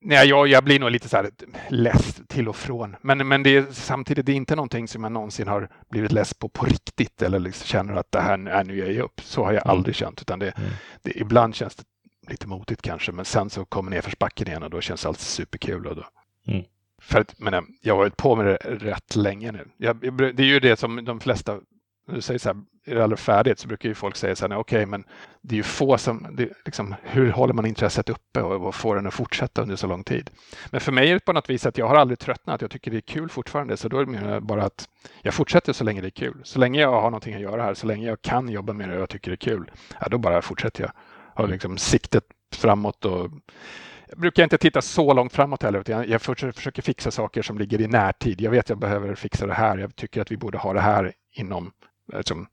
[0.00, 1.30] nej, jag, jag blir nog lite så här
[1.68, 2.96] less till och från.
[3.02, 6.34] Men, men det är, samtidigt, det är inte någonting som jag någonsin har blivit less
[6.34, 9.20] på på riktigt eller liksom känner att det här är nu ger jag upp.
[9.20, 9.76] Så har jag mm.
[9.76, 10.70] aldrig känt, utan det, mm.
[11.02, 11.84] det, ibland känns det
[12.30, 15.86] lite motigt kanske, men sen så kommer nedförsbacken igen och då känns allt superkul.
[15.86, 16.04] Och då.
[16.46, 16.64] Mm.
[17.02, 19.68] För att, men, jag har varit på med det rätt länge nu.
[19.76, 19.96] Jag,
[20.34, 21.60] det är ju det som de flesta
[22.10, 23.58] när du säger så här, är det aldrig färdigt?
[23.58, 25.04] Så brukar ju folk säga så här, okej, okay, men
[25.40, 28.96] det är ju få som, det, liksom, hur håller man intresset uppe och, och får
[28.96, 30.30] den att fortsätta under så lång tid?
[30.70, 32.60] Men för mig är det på något vis att jag har aldrig tröttnat.
[32.60, 34.88] Jag tycker det är kul fortfarande, så då är det bara att
[35.22, 36.40] jag fortsätter så länge det är kul.
[36.44, 38.94] Så länge jag har någonting att göra här, så länge jag kan jobba med det
[38.94, 39.70] och jag tycker det är kul,
[40.00, 40.92] ja, då bara fortsätter jag.
[41.34, 43.30] Har liksom siktet framåt och
[44.10, 47.80] jag brukar inte titta så långt framåt heller, utan jag försöker fixa saker som ligger
[47.80, 48.40] i närtid.
[48.40, 49.78] Jag vet att jag behöver fixa det här.
[49.78, 51.72] Jag tycker att vi borde ha det här inom
[52.16, 52.46] liksom,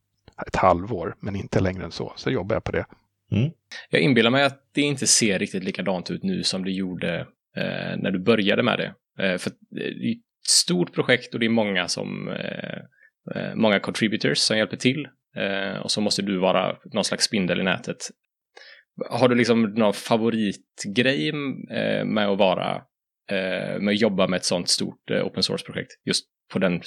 [0.47, 2.13] ett halvår, men inte längre än så.
[2.15, 2.85] Så jobbar jag på det.
[3.31, 3.51] Mm.
[3.89, 7.19] Jag inbillar mig att det inte ser riktigt likadant ut nu som det gjorde
[7.55, 9.23] eh, när du började med det.
[9.23, 10.17] Eh, för det är ett
[10.49, 12.79] stort projekt och det är många som eh,
[13.35, 15.07] eh många contributors som hjälper till.
[15.35, 17.97] Eh, och så måste du vara någon slags spindel i nätet.
[19.09, 21.29] Har du liksom någon favoritgrej
[21.71, 22.81] eh, med att vara
[23.79, 25.91] med att jobba med ett sånt stort open source-projekt?
[26.05, 26.81] Just på den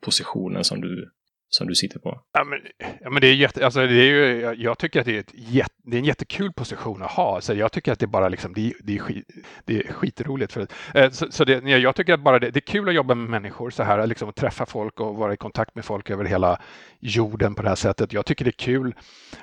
[0.00, 1.10] positionen som du
[1.48, 2.20] som du sitter på?
[2.32, 2.58] Ja, men,
[3.00, 5.20] ja, men det är jätte, alltså det är ju, jag, jag tycker att det är,
[5.20, 7.40] ett jätte, det är en jättekul position att ha.
[7.40, 9.24] Så jag tycker att det bara liksom, det, det, är, skit,
[9.64, 10.52] det är skitroligt.
[10.52, 13.14] För, eh, så, så det, jag tycker att bara det, det är kul att jobba
[13.14, 16.24] med människor så här, liksom att träffa folk och vara i kontakt med folk över
[16.24, 16.60] hela
[17.00, 18.12] jorden på det här sättet.
[18.12, 18.94] Jag tycker det är kul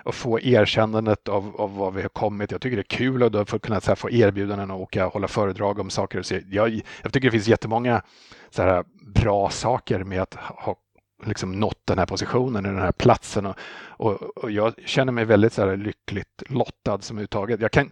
[0.06, 2.52] att få erkännandet av, av vad vi har kommit.
[2.52, 5.14] Jag tycker det är kul att få kunna så här, få erbjudanden och åka och
[5.14, 6.22] hålla föredrag om saker.
[6.22, 8.02] Så, jag, jag tycker det finns jättemånga
[8.50, 8.84] så här,
[9.16, 10.76] bra saker med att ha
[11.26, 13.46] liksom nått den här positionen, den här platsen.
[13.46, 13.56] Och,
[13.88, 17.62] och, och jag känner mig väldigt så här lyckligt lottad som uttaget.
[17.62, 17.92] Jag, kan,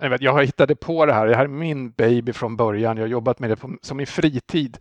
[0.00, 2.96] jag, vet, jag har hittat på det här, det här är min baby från början.
[2.96, 4.78] Jag har jobbat med det på, som i fritid,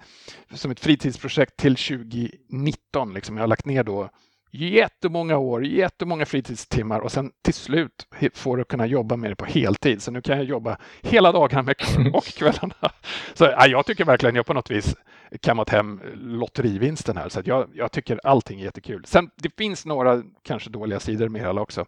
[0.53, 3.13] som ett fritidsprojekt till 2019.
[3.13, 3.37] Liksom.
[3.37, 4.09] Jag har lagt ner då
[4.51, 9.45] jättemånga år, jättemånga fritidstimmar och sen till slut får du kunna jobba med det på
[9.45, 10.01] heltid.
[10.01, 11.75] Så nu kan jag jobba hela dagarna med
[12.13, 12.91] och kvällarna.
[13.33, 14.95] Så ja, jag tycker verkligen jag på något vis
[15.41, 17.29] kammat hem lotterivinsten här.
[17.29, 19.05] Så jag, jag tycker allting är jättekul.
[19.05, 21.85] Sen det finns några kanske dåliga sidor med hela också.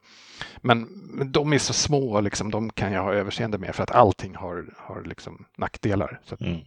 [0.61, 3.91] Men, men de är så små, liksom, de kan jag ha överseende med för att
[3.91, 6.21] allting har, har liksom nackdelar.
[6.39, 6.59] Mm.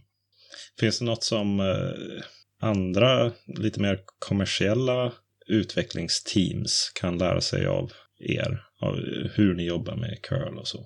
[0.79, 2.23] Finns det något som eh,
[2.61, 5.11] andra lite mer kommersiella
[5.47, 8.63] utvecklingsteams kan lära sig av er?
[8.79, 8.95] Av
[9.35, 10.85] hur ni jobbar med curl och så?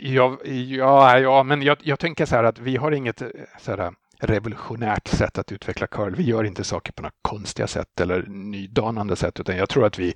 [0.00, 3.22] Ja, ja, ja men jag, jag tänker så här att vi har inget
[3.60, 6.14] så här, revolutionärt sätt att utveckla curl.
[6.14, 9.98] Vi gör inte saker på några konstiga sätt eller nydanande sätt, utan jag tror att
[9.98, 10.14] vi,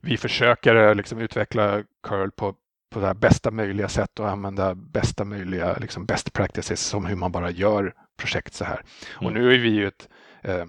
[0.00, 2.54] vi försöker liksom utveckla curl på,
[2.94, 7.32] på det bästa möjliga sätt och använda bästa möjliga liksom best practices som hur man
[7.32, 8.82] bara gör projekt så här.
[9.14, 9.26] Mm.
[9.26, 10.08] Och nu är vi ju ett
[10.42, 10.64] eh,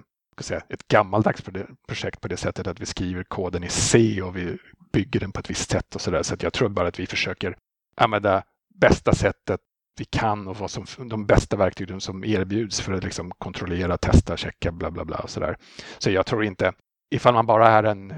[0.45, 1.43] säga, ett gammaldags
[1.87, 4.57] projekt på det sättet att vi skriver koden i C och vi
[4.93, 6.23] bygger den på ett visst sätt och så där.
[6.23, 7.57] Så jag tror bara att vi försöker
[7.95, 8.43] använda
[8.81, 9.59] bästa sättet
[9.97, 14.37] vi kan och vad som, de bästa verktygen som erbjuds för att liksom kontrollera, testa,
[14.37, 15.57] checka, bla bla bla och så där.
[15.97, 16.73] Så jag tror inte,
[17.11, 18.13] ifall man bara är en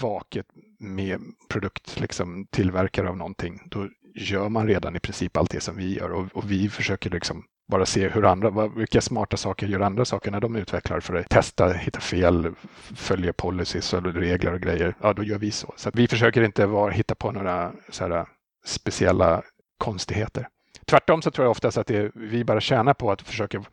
[0.00, 0.46] vaket
[0.78, 5.76] med produkt, liksom tillverkare av någonting, då gör man redan i princip allt det som
[5.76, 9.80] vi gör och, och vi försöker liksom bara se hur andra, vilka smarta saker gör
[9.80, 12.52] andra saker när de utvecklar för att testa, hitta fel,
[12.96, 14.94] följa policies och regler och grejer.
[15.00, 15.74] Ja, då gör vi så.
[15.76, 18.26] Så vi försöker inte var, hitta på några så här,
[18.64, 19.42] speciella
[19.78, 20.48] konstigheter.
[20.86, 23.64] Tvärtom så tror jag oftast att det, vi bara tjänar på att försöka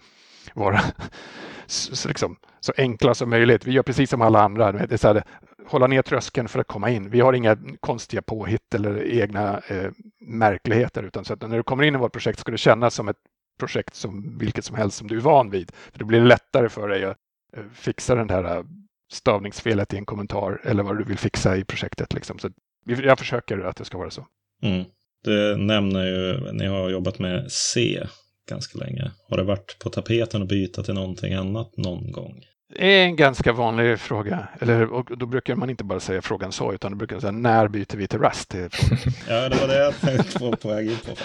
[0.54, 0.82] vara
[1.66, 3.66] så, liksom, så enkla som möjligt.
[3.66, 4.72] Vi gör precis som alla andra.
[4.72, 5.24] Det är så här,
[5.68, 7.10] hålla ner tröskeln för att komma in.
[7.10, 11.84] Vi har inga konstiga påhitt eller egna eh, märkligheter utan så att när du kommer
[11.84, 13.18] in i vårt projekt ska det kännas som ett
[13.60, 15.72] projekt som vilket som helst som du är van vid.
[15.92, 17.18] För det blir lättare för dig att
[17.58, 18.64] eh, fixa den här eh,
[19.12, 22.14] stavningsfelet i en kommentar eller vad du vill fixa i projektet.
[22.14, 22.40] Liksom.
[22.40, 22.50] Så
[22.86, 24.28] jag försöker att det ska vara så.
[24.64, 24.86] Mm.
[25.24, 28.04] Du nämner ju, ni har jobbat med C
[28.50, 29.12] ganska länge.
[29.30, 32.46] Har det varit på tapeten att byta till någonting annat någon gång?
[32.70, 34.48] Det är en ganska vanlig fråga.
[34.60, 37.32] Eller, och då brukar man inte bara säga frågan så, utan då brukar man säga
[37.32, 38.54] när byter vi till Rust?
[39.30, 41.16] ja, det var det jag tänkte på på väg in på.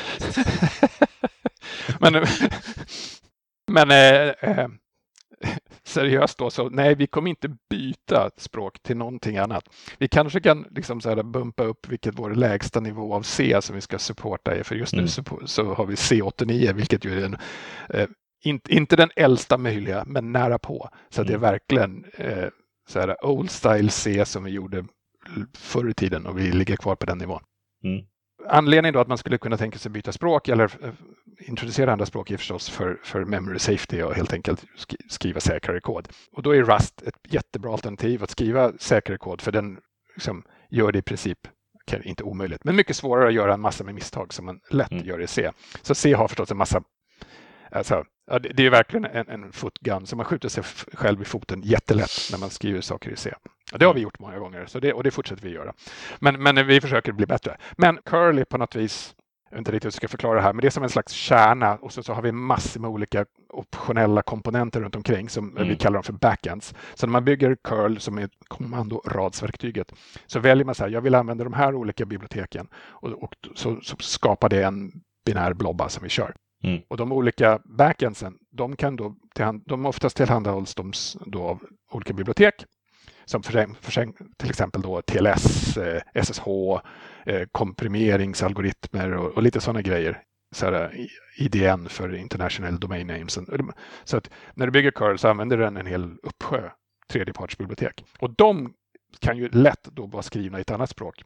[2.00, 2.24] men
[3.70, 4.68] men eh, eh,
[5.84, 9.64] seriöst då, så nej, vi kommer inte byta språk till någonting annat.
[9.98, 13.74] Vi kanske kan liksom så här bumpa upp vilket vår lägsta nivå av C som
[13.74, 15.04] vi ska supporta är, för just mm.
[15.04, 17.36] nu så, så, har vi C89, vilket ju är en,
[17.94, 18.08] eh,
[18.44, 20.88] in, inte den äldsta möjliga, men nära på.
[21.08, 21.26] Så mm.
[21.26, 21.50] det är mm.
[21.50, 22.48] verkligen eh,
[22.88, 24.84] så här old style C som vi gjorde
[25.56, 27.42] förr i tiden och vi ligger kvar på den nivån.
[27.84, 28.04] Mm
[28.48, 30.92] anledningen då att man skulle kunna tänka sig byta språk eller eh,
[31.40, 34.64] introducera andra språk är förstås för, för memory safety och helt enkelt
[35.08, 36.08] skriva säkrare kod.
[36.32, 39.78] Och då är Rust ett jättebra alternativ att skriva säkrare kod för den
[40.14, 41.38] liksom gör det i princip
[41.74, 44.92] okay, inte omöjligt, men mycket svårare att göra en massa med misstag som man lätt
[44.92, 45.06] mm.
[45.06, 45.50] gör i C.
[45.82, 46.82] Så C har förstås en massa
[47.72, 51.62] Alltså, ja, det är verkligen en, en footgun, så man skjuter sig själv i foten
[51.62, 53.34] jättelätt när man skriver saker i C.
[53.72, 55.74] Och det har vi gjort många gånger så det, och det fortsätter vi göra.
[56.18, 57.56] Men, men vi försöker bli bättre.
[57.76, 59.14] Men curly på något vis,
[59.50, 60.88] jag vet inte riktigt hur jag ska förklara det här, men det är som en
[60.88, 65.50] slags kärna och så, så har vi massor med olika optionella komponenter runt omkring som
[65.56, 65.68] mm.
[65.68, 66.74] vi kallar dem för backends.
[66.94, 69.92] Så när man bygger curl som är kommandoradsverktyget
[70.26, 73.80] så väljer man så här, jag vill använda de här olika biblioteken och, och så,
[73.82, 74.92] så skapar det en
[75.26, 76.34] binär blobba som vi kör.
[76.62, 76.80] Mm.
[76.88, 79.14] Och de olika backendsen, de kan då
[79.66, 80.92] de oftast tillhandahålls de
[81.26, 81.60] då av
[81.92, 82.64] olika bibliotek
[83.24, 86.44] som för, för, till exempel då TLS, eh, SSH,
[87.52, 90.22] komprimeringsalgoritmer och, och lite sådana grejer.
[90.54, 91.06] Så här,
[91.36, 93.38] IDN för International Domain Names.
[94.04, 96.70] Så att när du bygger curl så använder den en hel uppsjö
[97.10, 98.04] tredjepartsbibliotek.
[98.18, 98.74] Och de
[99.18, 101.22] kan ju lätt då vara skrivna i ett annat språk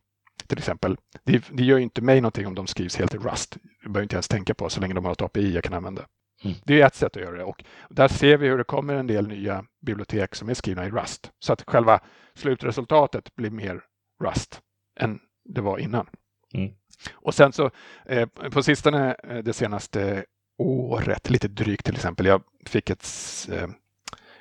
[0.47, 0.97] till exempel.
[1.25, 3.57] Det, det gör ju inte mig någonting om de skrivs helt i Rust.
[3.83, 6.07] Jag behöver inte ens tänka på så länge de har ett API jag kan använda.
[6.45, 6.57] Mm.
[6.65, 9.07] Det är ett sätt att göra det och där ser vi hur det kommer en
[9.07, 11.31] del nya bibliotek som är skrivna i Rust.
[11.39, 12.01] Så att själva
[12.35, 13.81] slutresultatet blir mer
[14.25, 14.61] Rust
[15.01, 16.07] än det var innan.
[16.55, 16.73] Mm.
[17.13, 17.71] Och sen så
[18.07, 20.25] eh, på sistone eh, det senaste
[20.59, 23.09] året, lite drygt till exempel, jag fick ett
[23.53, 23.69] eh,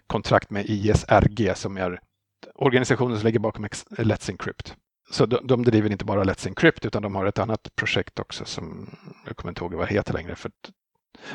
[0.07, 1.99] kontrakt med ISRG som är
[2.55, 4.75] organisationen som ligger bakom Let's Encrypt.
[5.11, 8.45] Så de, de driver inte bara Let's Encrypt utan de har ett annat projekt också
[8.45, 10.35] som jag kommer inte ihåg vad det heter längre.
[10.35, 10.51] För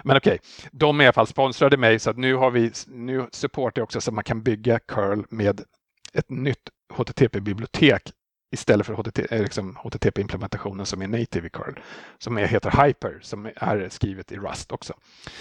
[0.02, 3.26] men okej, okay, de i alla fall sponsrade mig så att nu har vi, nu
[3.32, 5.60] supportar jag också så att man kan bygga curl med
[6.12, 8.12] ett nytt HTTP-bibliotek
[8.50, 11.74] istället för HTTP, eh, liksom HTTP-implementationen som är native i curl,
[12.18, 14.94] som är, heter Hyper, som är skrivet i Rust också.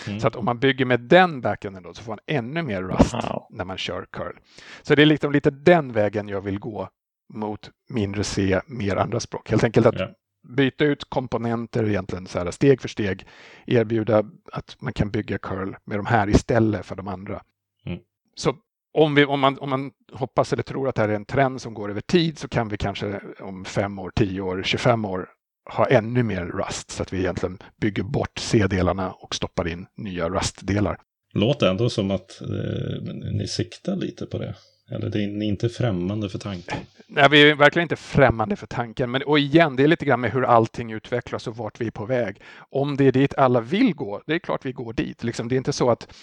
[0.08, 0.20] Mm.
[0.20, 3.14] Så att om man bygger med den backenden då så får man ännu mer Rust
[3.14, 3.48] wow.
[3.50, 4.36] när man kör curl.
[4.82, 6.90] Så det är liksom lite den vägen jag vill gå
[7.34, 9.50] mot mindre C, mer andra språk.
[9.50, 10.08] Helt enkelt att ja.
[10.48, 13.28] byta ut komponenter egentligen så här, steg för steg,
[13.66, 17.42] erbjuda att man kan bygga curl med de här istället för de andra.
[17.86, 18.00] Mm.
[18.36, 18.56] Så
[18.98, 21.62] om, vi, om, man, om man hoppas eller tror att det här är en trend
[21.62, 25.30] som går över tid så kan vi kanske om fem år, tio år, 25 år
[25.70, 30.30] ha ännu mer Rust så att vi egentligen bygger bort C-delarna och stoppar in nya
[30.30, 30.98] Rust-delar.
[31.34, 34.56] Låter ändå som att eh, ni siktar lite på det.
[34.92, 36.78] Eller det är ni inte främmande för tanken?
[37.08, 39.12] Nej, vi är verkligen inte främmande för tanken.
[39.12, 41.92] Men och igen, det är lite grann med hur allting utvecklas och vart vi är
[41.92, 42.42] på väg.
[42.70, 45.24] Om det är dit alla vill gå, det är klart vi går dit.
[45.24, 46.14] Liksom, det är inte så att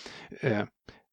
[0.41, 0.63] eh,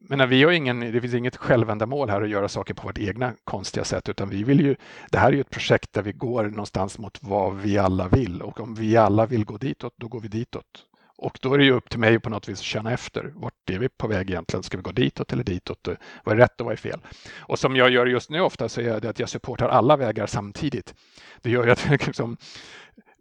[0.10, 3.34] men vi har ingen, det finns inget självändamål här att göra saker på vårt egna
[3.44, 4.76] konstiga sätt, utan vi vill ju,
[5.12, 8.42] det här är ju ett projekt där vi går någonstans mot vad vi alla vill
[8.42, 10.86] och om vi alla vill gå ditåt, då går vi ditåt.
[11.18, 13.32] Och då är det ju upp till mig på något vis att känna efter.
[13.36, 14.64] Vart är vi på väg egentligen?
[14.64, 15.88] Ska vi gå ditåt eller ditåt?
[16.24, 17.00] Vad är rätt och vad är fel?
[17.38, 20.26] Och som jag gör just nu ofta så är det att jag supportar alla vägar
[20.26, 20.94] samtidigt.
[21.42, 22.38] Det gör ju att liksom,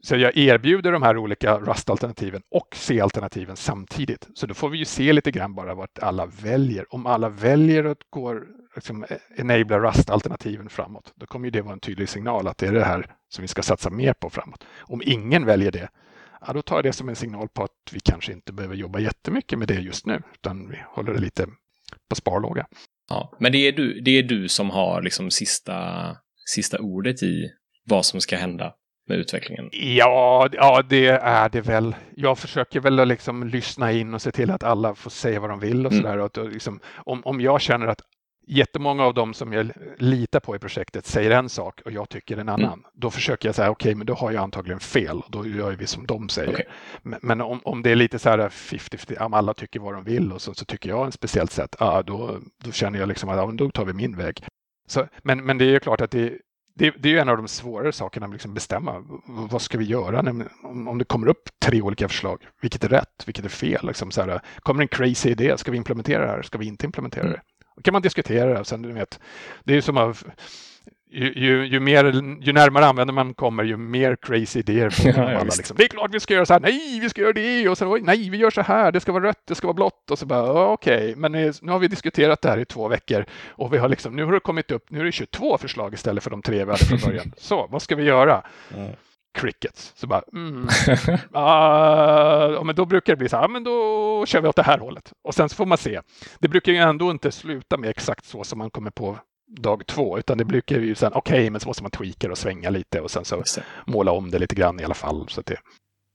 [0.03, 4.29] så jag erbjuder de här olika Rust-alternativen och C-alternativen samtidigt.
[4.35, 6.95] Så då får vi ju se lite grann bara vart alla väljer.
[6.95, 8.41] Om alla väljer att gå,
[8.75, 9.05] liksom,
[9.37, 12.85] enabla Rust-alternativen framåt, då kommer ju det vara en tydlig signal att det är det
[12.85, 14.65] här som vi ska satsa mer på framåt.
[14.81, 15.89] Om ingen väljer det,
[16.47, 18.99] ja, då tar jag det som en signal på att vi kanske inte behöver jobba
[18.99, 21.47] jättemycket med det just nu, utan vi håller det lite
[22.09, 22.67] på sparlåga.
[23.09, 25.77] Ja, men det är du, det är du som har liksom sista,
[26.55, 27.51] sista ordet i
[27.85, 28.75] vad som ska hända
[29.11, 29.69] med utvecklingen?
[29.73, 31.95] Ja, ja, det är det väl.
[32.17, 35.61] Jag försöker väl liksom lyssna in och se till att alla får säga vad de
[35.61, 36.03] vill och mm.
[36.03, 36.51] sådär.
[36.51, 38.01] Liksom, om, om jag känner att
[38.47, 42.37] jättemånga av dem som jag litar på i projektet säger en sak och jag tycker
[42.37, 42.73] en annan.
[42.73, 42.85] Mm.
[42.95, 45.23] Då försöker jag säga, okej, okay, men då har jag antagligen fel.
[45.29, 46.53] Då gör vi som de säger.
[46.53, 46.65] Okay.
[47.03, 50.05] Men, men, om, om det är lite så här 50-50, om alla tycker vad de
[50.05, 53.29] vill och så, så tycker jag en speciellt sätt, ah, då, då känner jag liksom
[53.29, 54.45] att ah, då tar vi min väg.
[54.89, 56.33] Så, men, men det är ju klart att det,
[56.75, 59.05] det, det är ju en av de svårare sakerna att liksom bestämma.
[59.27, 62.47] Vad ska vi göra när, om, om det kommer upp tre olika förslag?
[62.61, 63.23] Vilket är rätt?
[63.27, 63.87] Vilket är fel?
[63.87, 65.59] Liksom så här, kommer en crazy idé?
[65.59, 66.43] Ska vi implementera det här?
[66.43, 67.41] Ska vi inte implementera det?
[67.77, 68.65] Då kan man diskutera det.
[68.65, 69.21] Sen, du vet,
[69.65, 70.25] det är som att
[71.13, 72.05] ju, ju, ju, mer,
[72.41, 75.45] ju närmare använder man kommer, ju mer crazy idéer får ja, alla.
[75.45, 75.77] Liksom.
[75.77, 77.99] Det är klart vi ska göra så här, nej, vi ska göra det, och sen,
[78.03, 80.27] nej, vi gör så här, det ska vara rött, det ska vara blått, och så
[80.27, 81.17] bara, okej, okay.
[81.17, 84.25] men nu har vi diskuterat det här i två veckor, och vi har liksom, nu
[84.25, 86.85] har det kommit upp, nu är det 22 förslag istället för de tre vi hade
[86.85, 87.33] från början.
[87.39, 88.43] Så, vad ska vi göra?
[88.77, 88.93] Mm.
[89.39, 89.93] Crickets.
[89.97, 90.63] Så bara, mm,
[91.37, 94.79] uh, men då brukar det bli så här, men då kör vi åt det här
[94.79, 95.13] hållet.
[95.25, 96.01] Och sen så får man se.
[96.39, 99.19] Det brukar ju ändå inte sluta med exakt så som man kommer på
[99.51, 102.39] dag två, utan det brukar ju sen, okej, okay, men så måste man tweaka och
[102.39, 103.43] svänga lite och sen så
[103.87, 105.29] måla om det lite grann i alla fall.
[105.29, 105.57] Så det...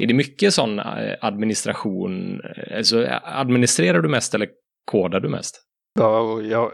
[0.04, 2.42] Är det mycket sån eh, administration,
[2.76, 4.50] alltså administrerar du mest eller
[4.92, 5.62] kodar du mest?
[6.00, 6.72] Ja, jag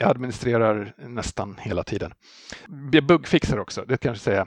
[0.00, 2.12] administrerar nästan hela tiden.
[2.92, 4.46] Jag buggfixar också, det kan jag säga.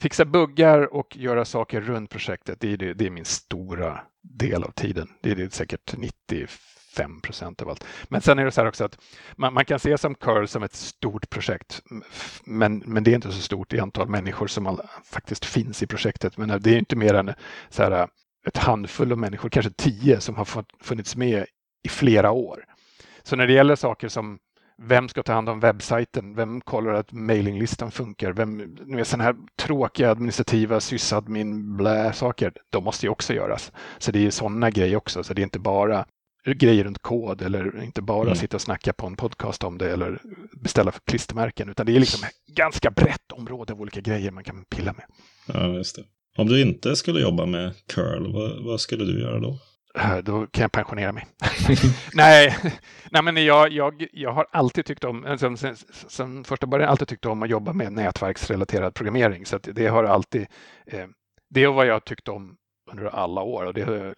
[0.00, 4.64] Fixa buggar och göra saker runt projektet, det är, det, det är min stora del
[4.64, 5.08] av tiden.
[5.22, 6.46] Det är det säkert 90
[6.98, 7.84] 5 procent av allt.
[8.08, 8.98] Men sen är det så här också att
[9.36, 11.82] man, man, kan se som Curl som ett stort projekt,
[12.44, 15.86] men, men det är inte så stort i antal människor som all, faktiskt finns i
[15.86, 16.36] projektet.
[16.36, 17.34] Men eh, det är inte mer än eh,
[17.68, 18.06] så här, eh,
[18.46, 21.46] ett handfull av människor, kanske tio, som har funnits med
[21.84, 22.64] i flera år.
[23.22, 24.38] Så när det gäller saker som
[24.82, 26.34] vem ska ta hand om webbsajten?
[26.34, 28.32] Vem kollar att mailinglistan funkar?
[28.32, 33.72] Vem, nu är sådana här tråkiga administrativa sysadmin blä saker, de måste ju också göras.
[33.98, 36.06] Så det är sådana grejer också, så det är inte bara
[36.54, 38.36] grejer runt kod eller inte bara mm.
[38.36, 40.18] sitta och snacka på en podcast om det eller
[40.62, 44.64] beställa klistermärken, utan det är liksom ett ganska brett område av olika grejer man kan
[44.64, 45.04] pilla med.
[45.46, 46.02] Ja, just det.
[46.36, 49.58] Om du inte skulle jobba med curl, vad, vad skulle du göra då?
[49.94, 51.26] Äh, då kan jag pensionera mig.
[52.14, 52.56] nej,
[53.10, 55.76] nej, men jag, jag, jag har alltid tyckt om, sen, sen,
[56.08, 59.46] sen första början alltid tyckt om att jobba med nätverksrelaterad programmering.
[59.46, 60.46] Så det har alltid,
[60.86, 61.06] eh,
[61.50, 62.56] det är vad jag tyckt om
[62.92, 64.14] under alla år och det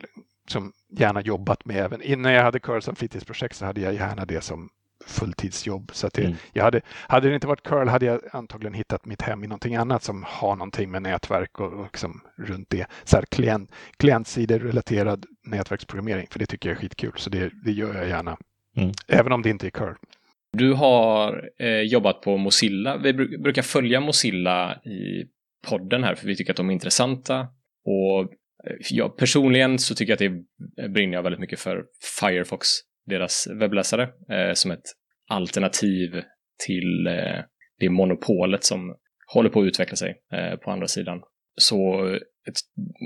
[0.51, 4.24] som gärna jobbat med även innan jag hade curl som fritidsprojekt så hade jag gärna
[4.24, 4.70] det som
[5.07, 5.90] fulltidsjobb.
[5.94, 6.36] Så att det, mm.
[6.53, 9.76] jag hade, hade det inte varit curl hade jag antagligen hittat mitt hem i någonting
[9.76, 12.86] annat som har någonting med nätverk och, och liksom runt det.
[13.05, 17.12] Så här klient, klientsidor-relaterad nätverksprogrammering, för det tycker jag är skitkul.
[17.16, 18.36] Så det, det gör jag gärna,
[18.76, 18.92] mm.
[19.09, 19.94] även om det inte är curl.
[20.53, 22.96] Du har eh, jobbat på Mozilla.
[22.96, 25.24] Vi brukar följa Mozilla i
[25.68, 27.40] podden här för vi tycker att de är intressanta.
[27.84, 28.30] Och
[28.66, 30.44] Eh, jag, personligen så tycker jag att
[30.76, 31.84] det brinner jag väldigt mycket för
[32.20, 32.68] Firefox,
[33.06, 34.84] deras webbläsare, eh, som ett
[35.28, 36.22] alternativ
[36.66, 37.44] till eh,
[37.78, 38.96] det monopolet som
[39.34, 41.22] håller på att utveckla sig eh, på andra sidan.
[41.56, 42.06] Så
[42.48, 42.54] ett,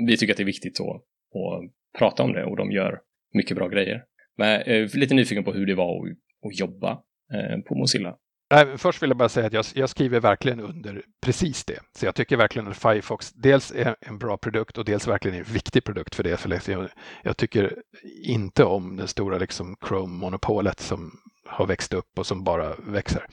[0.07, 3.01] vi tycker att det är viktigt att, att prata om det och de gör
[3.35, 4.05] mycket bra grejer.
[4.37, 6.13] Men eh, lite nyfiken på hur det var att,
[6.47, 7.03] att jobba
[7.33, 8.17] Eh, på Mozilla.
[8.77, 11.81] Först vill jag bara säga att jag, jag, skriver verkligen under precis det.
[11.97, 15.41] Så jag tycker verkligen att Firefox dels är en bra produkt och dels verkligen är
[15.41, 16.37] en viktig produkt för det.
[16.37, 16.89] För liksom, jag,
[17.23, 17.77] jag tycker
[18.23, 23.27] inte om det stora liksom Chrome-monopolet som har växt upp och som bara växer.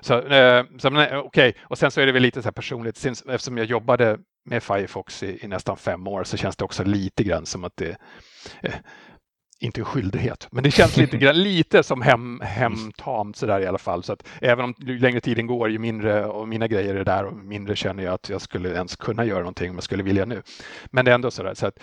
[0.00, 1.52] Så, eh, eh okej, okay.
[1.62, 5.22] och sen så är det väl lite så här personligt, eftersom jag jobbade med Firefox
[5.22, 7.96] i, i, nästan fem år så känns det också lite grann som att det
[8.60, 8.74] eh,
[9.62, 13.78] inte en skyldighet, men det känns lite, grann, lite som hem, hemtamt sådär i alla
[13.78, 14.02] fall.
[14.02, 17.24] Så att även om ju längre tiden går, ju mindre och mina grejer är där
[17.24, 20.24] och mindre känner jag att jag skulle ens kunna göra någonting om jag skulle vilja
[20.24, 20.42] nu.
[20.86, 21.54] Men det är ändå sådär.
[21.54, 21.78] Så att,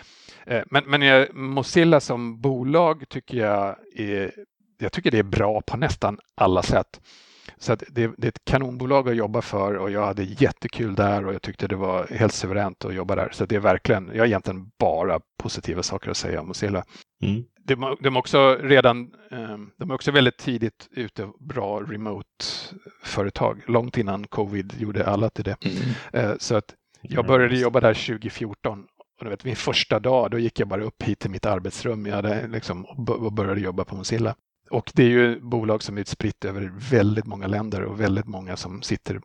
[0.46, 4.32] eh, men, men Mozilla som bolag tycker jag är,
[4.80, 7.02] jag tycker det är bra på nästan alla sätt.
[7.58, 11.34] Så det, det, är ett kanonbolag att jobba för och jag hade jättekul där och
[11.34, 13.30] jag tyckte det var helt suveränt att jobba där.
[13.32, 16.84] Så det är verkligen, jag har egentligen bara positiva saker att säga om Mozilla.
[17.22, 17.44] Mm
[17.76, 24.28] de, de också redan, ehm, de är också väldigt tidigt ute, bra remote-företag, långt innan
[24.28, 25.58] covid gjorde alla till det.
[25.66, 25.78] Mm.
[26.14, 28.86] Eh, så att jag började jobba där 2014
[29.20, 32.06] och du vet, min första dag, då gick jag bara upp hit till mitt arbetsrum
[32.06, 34.36] jag hade liksom, och började jobba på Mozilla.
[34.70, 38.58] Och det är ju bolag som är utspritt över väldigt många länder och väldigt många
[38.58, 39.22] som sitter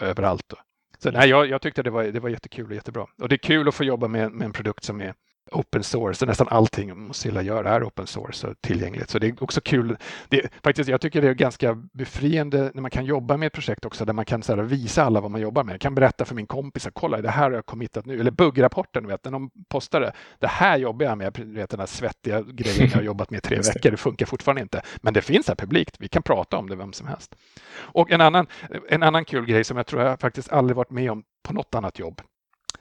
[0.00, 0.54] överallt.
[0.98, 3.06] Så nej, jag, jag tyckte det var, det var jättekul och jättebra.
[3.22, 5.14] Och det är kul att få jobba med, med en produkt som är
[5.52, 6.18] open source.
[6.18, 9.10] Så nästan allting Mozilla gör är open source och tillgängligt.
[9.10, 9.96] Så det är också kul.
[10.28, 13.84] Det, faktiskt, jag tycker det är ganska befriande när man kan jobba med ett projekt
[13.84, 15.72] också där man kan så här, visa alla vad man jobbar med.
[15.72, 18.20] Jag kan berätta för min kompis att kolla, det här har jag committat nu.
[18.20, 20.12] Eller buggrapporten, vet, när de postar det.
[20.38, 23.40] Det här jobbar jag med, vet, den här svettiga grejen jag har jobbat med i
[23.40, 23.90] tre veckor.
[23.90, 24.82] Det funkar fortfarande inte.
[24.96, 25.96] Men det finns här publikt.
[25.98, 27.34] Vi kan prata om det vem som helst.
[27.76, 28.46] Och en annan,
[28.88, 31.74] en annan kul grej som jag tror jag faktiskt aldrig varit med om på något
[31.74, 32.22] annat jobb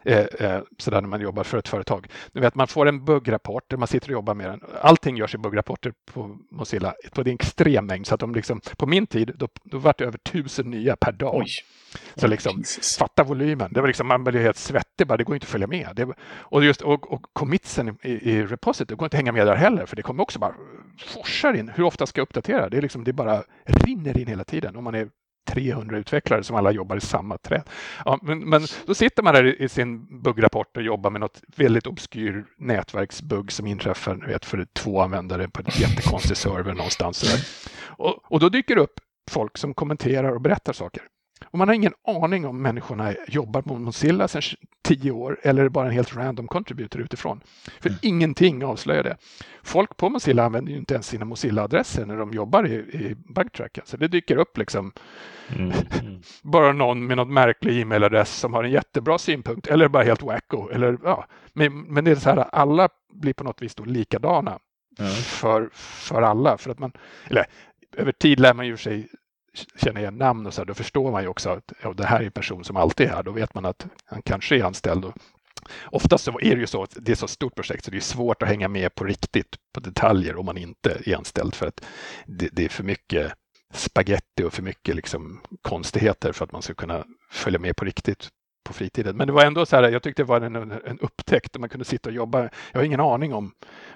[0.03, 2.07] eh, eh sådär när man jobbar för ett företag.
[2.31, 4.61] Du vet, man får en buggrapport man sitter och jobbar med den.
[4.81, 8.07] Allting görs i buggrapporter på Mozilla på en extrem mängd.
[8.07, 11.11] Så att de liksom, på min tid, då, då var det över tusen nya per
[11.11, 11.35] dag.
[11.35, 11.47] Oj.
[12.15, 12.63] Så liksom,
[12.99, 13.73] fatta volymen.
[13.73, 15.89] Det var liksom, man blev helt svettig bara, det går inte att följa med.
[15.95, 19.55] Det, och, just, och, och commitsen i, i det går inte att hänga med där
[19.55, 20.53] heller, för det kommer också bara
[21.05, 21.71] forsar in.
[21.75, 22.69] Hur ofta ska jag uppdatera?
[22.69, 24.75] Det, är liksom, det bara rinner in hela tiden.
[24.75, 25.09] Om man är
[25.49, 27.63] 300 utvecklare som alla jobbar i samma träd.
[28.05, 31.87] Ja, men, men då sitter man där i sin buggrapport och jobbar med något väldigt
[31.87, 37.45] obskyr nätverksbugg som inträffar vet, för två användare på en jättekonstig server någonstans.
[37.81, 38.99] Och, och då dyker det upp
[39.31, 41.03] folk som kommenterar och berättar saker.
[41.51, 44.41] Och man har ingen aning om människorna jobbar på Mozilla sedan
[44.83, 47.41] tio år eller är det bara en helt random contributor utifrån.
[47.79, 47.99] För mm.
[48.01, 49.17] ingenting avslöjar det.
[49.63, 53.83] Folk på Mozilla använder ju inte ens sina Mozilla-adresser när de jobbar i, i bugtracken.
[53.85, 54.91] Så det dyker upp liksom
[55.55, 55.71] mm.
[56.01, 56.21] Mm.
[56.43, 60.69] bara någon med något märklig e-mailadress som har en jättebra synpunkt eller bara helt wacko.
[60.69, 61.25] Eller, ja.
[61.53, 64.59] men, men det är så här, alla blir på något vis då likadana
[65.23, 66.57] för, för alla.
[66.57, 66.91] För att man,
[67.27, 67.45] eller,
[67.97, 69.07] över tid lär man ju sig
[69.75, 72.19] känner igen namn och så här, då förstår man ju också att ja, det här
[72.19, 73.23] är en person som alltid är här.
[73.23, 75.05] Då vet man att han kanske är anställd.
[75.05, 75.13] Och
[75.85, 78.01] oftast så är det ju så att det är så stort projekt så det är
[78.01, 81.85] svårt att hänga med på riktigt på detaljer om man inte är anställd för att
[82.25, 83.33] det, det är för mycket
[83.73, 88.29] spaghetti och för mycket liksom konstigheter för att man ska kunna följa med på riktigt
[88.63, 89.17] på fritiden.
[89.17, 91.69] Men det var ändå så här, jag tyckte det var en, en upptäckt där man
[91.69, 92.49] kunde sitta och jobba.
[92.71, 93.51] Jag har ingen aning om,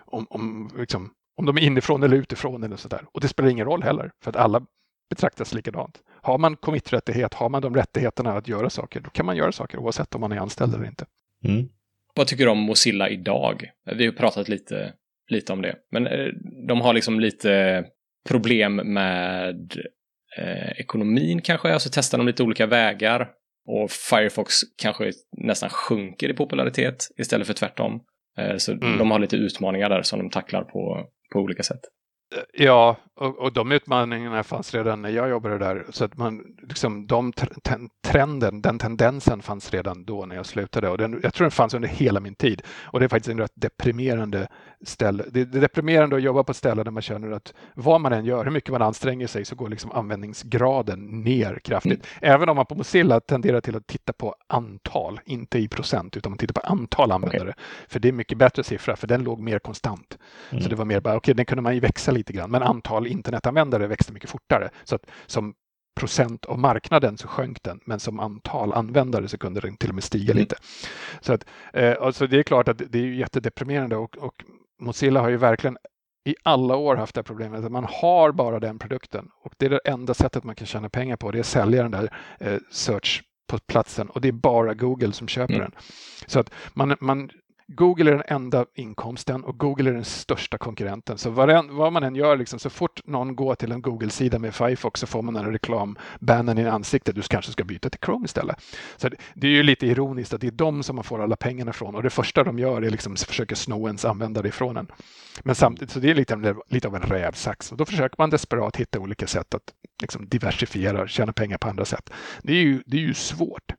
[0.06, 3.06] om, om, liksom, om de är inifrån eller utifrån eller så där.
[3.12, 4.66] Och det spelar ingen roll heller, för att alla
[5.16, 6.00] betraktas likadant.
[6.22, 9.78] Har man commit-rättighet, har man de rättigheterna att göra saker, då kan man göra saker
[9.78, 11.06] oavsett om man är anställd eller inte.
[11.44, 11.70] Mm.
[12.16, 13.72] Vad tycker du om Mozilla idag?
[13.96, 14.94] Vi har pratat lite,
[15.28, 16.28] lite om det, men eh,
[16.68, 17.86] de har liksom lite
[18.30, 19.72] problem med
[20.38, 23.30] eh, ekonomin kanske, alltså testar de lite olika vägar
[23.66, 28.02] och Firefox kanske nästan sjunker i popularitet istället för tvärtom.
[28.38, 28.98] Eh, så mm.
[28.98, 31.82] de har lite utmaningar där som de tacklar på, på olika sätt.
[32.54, 35.86] Ja, och, och, de utmaningarna fanns redan när jag jobbade där.
[35.90, 37.34] Så att man, liksom, de
[38.02, 40.90] trenden, den tendensen fanns redan då när jag slutade.
[40.90, 42.62] Och den, jag tror den fanns under hela min tid.
[42.68, 44.48] Och det är faktiskt en rätt deprimerande
[44.86, 45.24] ställe.
[45.32, 48.26] Det, är deprimerande att jobba på ett ställe där man känner att vad man än
[48.26, 52.08] gör, hur mycket man anstränger sig, så går liksom användningsgraden ner kraftigt.
[52.22, 52.34] Mm.
[52.34, 56.32] Även om man på Mozilla tenderar till att titta på antal, inte i procent, utan
[56.32, 57.42] man tittar på antal användare.
[57.42, 57.54] Okay.
[57.88, 60.18] För det är mycket bättre siffra, för den låg mer konstant.
[60.50, 60.64] Mm.
[60.64, 62.64] Så det var mer bara, okej, okay, den kunde man ju växa lite grann, men
[62.64, 64.70] antal internetanvändare växte mycket fortare.
[64.84, 65.54] Så att som
[65.96, 69.96] procent av marknaden så sjönk den, men som antal användare så kunde den till och
[69.96, 70.42] med stiga mm.
[70.42, 70.56] lite.
[71.22, 74.44] Så att, eh, alltså det är klart att det är jättedeprimerande och, och
[74.82, 75.78] Mozilla har ju verkligen
[76.26, 79.70] i alla år haft det problemet att man har bara den produkten och det är
[79.70, 81.32] det enda sättet man kan tjäna pengar på.
[81.32, 85.12] Det är att sälja den där eh, search på platsen och det är bara Google
[85.12, 85.70] som köper mm.
[85.70, 85.82] den.
[86.28, 87.30] Så att man, man
[87.68, 91.18] Google är den enda inkomsten och Google är den största konkurrenten.
[91.18, 94.56] Så vad, vad man än gör, liksom, så fort någon går till en Google-sida med
[94.56, 97.16] Firefox så får man en reklambannen i ansiktet.
[97.16, 98.56] Du kanske ska byta till Chrome istället.
[98.98, 101.36] Så det, det, är ju lite ironiskt att det är de som man får alla
[101.36, 104.78] pengarna ifrån och det första de gör är liksom att försöka sno ens användare ifrån
[104.78, 104.88] en.
[105.44, 108.76] Men samtidigt så det är lite, lite av en rävsax och då försöker man desperat
[108.76, 112.10] hitta olika sätt att liksom diversifiera, tjäna pengar på andra sätt.
[112.44, 113.74] Det är ju, det är ju svårt.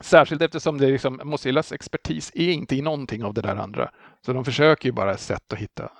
[0.00, 3.90] Särskilt eftersom det liksom, Mozillas expertis är inte i någonting av det där andra.
[4.26, 5.92] Så de försöker ju bara sätt att hitta.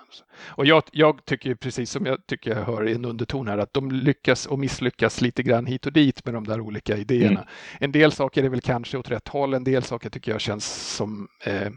[0.43, 3.73] Och jag, jag tycker precis som jag tycker jag hör i en underton här att
[3.73, 7.39] de lyckas och misslyckas lite grann hit och dit med de där olika idéerna.
[7.39, 7.45] Mm.
[7.79, 10.95] En del saker är väl kanske åt rätt håll, en del saker tycker jag känns
[10.95, 11.71] som eh,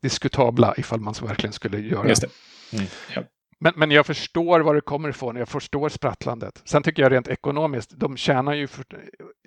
[0.00, 2.08] diskutabla ifall man så verkligen skulle göra.
[2.08, 2.28] Just det.
[2.76, 2.86] Mm.
[3.14, 3.22] Ja.
[3.64, 6.62] Men, men jag förstår var det kommer ifrån, jag förstår sprattlandet.
[6.64, 8.84] Sen tycker jag rent ekonomiskt, de tjänar ju för,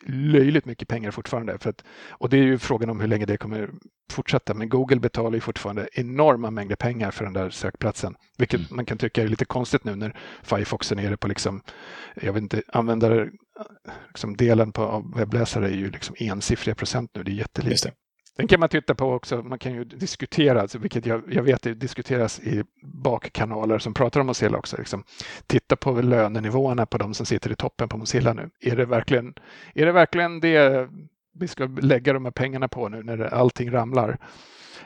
[0.06, 1.58] löjligt mycket pengar fortfarande.
[1.60, 3.70] För att, och det är ju frågan om hur länge det kommer
[4.12, 4.54] fortsätta.
[4.54, 8.16] Men Google betalar ju fortfarande enorma mängder pengar för den där sökplatsen.
[8.38, 8.76] Vilket mm.
[8.76, 11.62] man kan tycka är lite konstigt nu när Firefox är nere på liksom,
[12.16, 13.30] jag vet inte, användare,
[14.08, 17.92] liksom delen på, webbläsare är ju liksom ensiffriga procent nu, det är jättelite.
[18.38, 21.62] Den kan man titta på också, man kan ju diskutera, alltså, vilket jag, jag vet
[21.62, 24.78] det diskuteras i bakkanaler som pratar om Mozilla också.
[24.78, 25.04] Liksom,
[25.48, 28.50] titta på lönenivåerna på de som sitter i toppen på Mozilla nu.
[28.62, 29.34] Är det verkligen,
[29.74, 30.90] är det, verkligen det
[31.40, 34.18] vi ska lägga de här pengarna på nu när allting ramlar?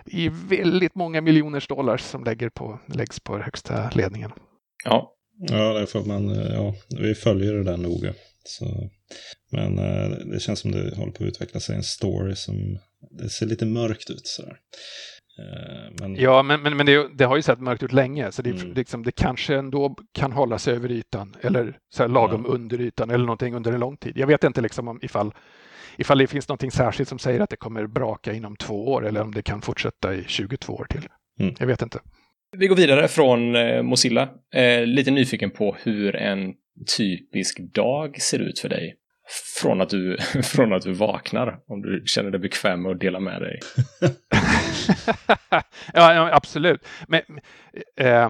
[0.05, 4.31] Det är väldigt många miljoners dollar som lägger på, läggs på högsta ledningen.
[4.85, 8.13] Ja, ja därför man, ja, vi följer det där noga.
[8.43, 8.65] Så,
[9.51, 13.29] men eh, det känns som det håller på att utveckla sig en story som det
[13.29, 14.27] ser lite mörkt ut.
[14.27, 14.57] Sådär.
[15.39, 16.15] Eh, men...
[16.15, 18.73] Ja, men, men, men det, det, har ju sett mörkt ut länge, så det, mm.
[18.73, 22.53] liksom, det kanske ändå kan hålla sig över ytan eller så här, lagom ja.
[22.53, 24.13] under ytan eller någonting under en lång tid.
[24.17, 25.33] Jag vet inte liksom om ifall,
[25.97, 29.21] ifall det finns någonting särskilt som säger att det kommer braka inom två år eller
[29.21, 31.07] om det kan fortsätta i 22 år till.
[31.39, 31.55] Mm.
[31.59, 31.99] Jag vet inte.
[32.57, 34.29] Vi går vidare från eh, Mozilla.
[34.53, 36.53] Eh, lite nyfiken på hur en
[36.97, 38.95] typisk dag ser ut för dig
[39.61, 43.19] från att du, från att du vaknar, om du känner dig bekväm med att dela
[43.19, 43.59] med dig.
[45.93, 46.87] ja, ja, absolut.
[47.07, 47.21] Men
[47.95, 48.29] eh,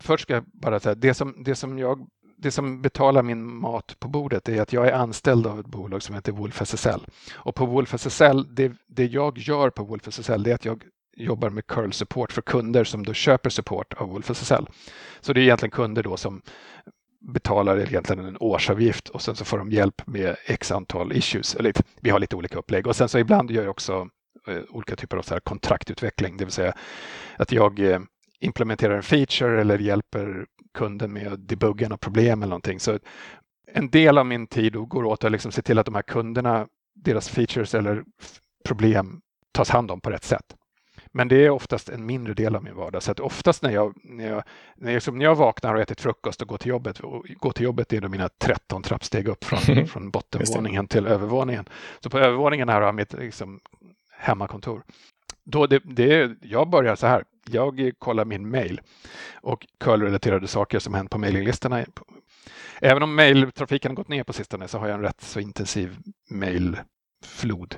[0.00, 2.08] först ska jag bara säga, det som, det som jag
[2.42, 6.02] det som betalar min mat på bordet är att jag är anställd av ett bolag
[6.02, 7.00] som heter Wolf SSL.
[7.34, 10.82] Och på Wolf SSL, det, det jag gör på Wolf SSL, det är att jag
[11.16, 14.66] jobbar med curl support för kunder som då köper support av Wolf SSL.
[15.20, 16.42] Så det är egentligen kunder då som
[17.22, 21.54] betalar egentligen en årsavgift och sen så får de hjälp med x antal issues.
[21.54, 24.08] Eller, vi har lite olika upplägg och sen så ibland gör jag också
[24.46, 26.74] eh, olika typer av så här kontraktutveckling, det vill säga
[27.36, 28.00] att jag eh,
[28.40, 32.80] implementerar en feature eller hjälper kunden med att debugga något problem eller någonting.
[32.80, 32.98] Så
[33.66, 36.66] en del av min tid går åt att liksom se till att de här kunderna,
[36.94, 38.04] deras features eller
[38.64, 39.20] problem
[39.52, 40.56] tas hand om på rätt sätt.
[41.12, 43.02] Men det är oftast en mindre del av min vardag.
[43.02, 44.42] Så att oftast när jag, när jag,
[44.76, 47.64] när jag, när jag vaknar och ätit frukost och går till jobbet, och går till
[47.64, 51.68] jobbet är det mina 13 trappsteg upp från, från bottenvåningen till övervåningen.
[52.00, 53.60] Så på övervåningen här har jag mitt liksom,
[54.10, 54.82] hemmakontor.
[55.44, 57.24] Då det, det, jag börjar så här.
[57.50, 58.80] Jag kollar min mail
[59.34, 61.84] och curl-relaterade saker som hänt på mailinglistorna.
[62.80, 65.96] Även om mailtrafiken har gått ner på sistone så har jag en rätt så intensiv
[67.26, 67.76] flod.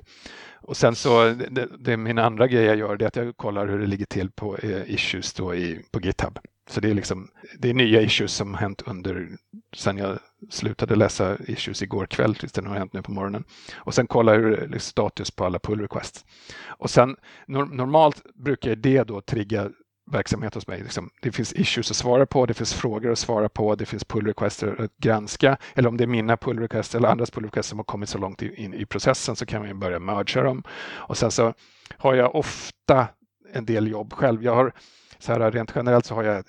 [0.67, 3.67] Och sen så, det, det min andra grej jag gör det är att jag kollar
[3.67, 6.39] hur det ligger till på eh, issues då i, på GitHub.
[6.71, 7.29] Så det är liksom,
[7.59, 9.29] det är nya issues som hänt under,
[9.77, 10.19] sen jag
[10.51, 13.45] slutade läsa issues igår kväll tills den har hänt nu på morgonen.
[13.77, 16.25] Och sen kollar jag hur liksom, status på alla pull requests.
[16.67, 17.17] Och sen
[17.47, 19.71] normalt brukar det då trigga
[20.07, 20.83] verksamhet hos mig.
[20.83, 24.05] Liksom, det finns issues att svara på, det finns frågor att svara på, det finns
[24.05, 25.57] pull requests att granska.
[25.75, 28.19] Eller om det är mina pull requests eller andras pull requests som har kommit så
[28.19, 30.63] långt in i processen så kan man börja mergea dem.
[30.93, 31.55] Och sen så
[31.97, 33.09] har jag ofta
[33.53, 34.43] en del jobb själv.
[34.43, 34.73] Jag har,
[35.19, 36.45] så här, rent generellt så har jag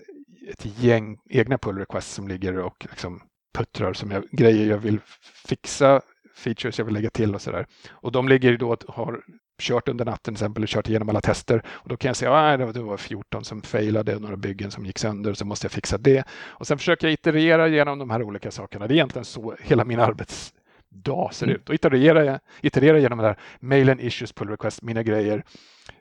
[0.50, 3.22] ett gäng egna pull requests som ligger och liksom
[3.58, 5.00] puttrar som jag, grejer jag vill
[5.48, 6.02] fixa,
[6.36, 7.66] features jag vill lägga till och sådär.
[7.90, 9.22] Och de ligger då och har
[9.62, 11.64] kört under natten till exempel och kört igenom alla tester.
[11.68, 14.86] Och då kan jag säga att det var 14 som failade och några byggen som
[14.86, 16.24] gick sönder så måste jag fixa det.
[16.46, 18.88] Och sen försöker jag iterera genom de här olika sakerna.
[18.88, 21.56] Det är egentligen så hela min arbetsdag ser mm.
[21.56, 21.70] ut.
[21.70, 25.44] Och iterera, iterera genom det här mailen, issues, pull request, mina grejer.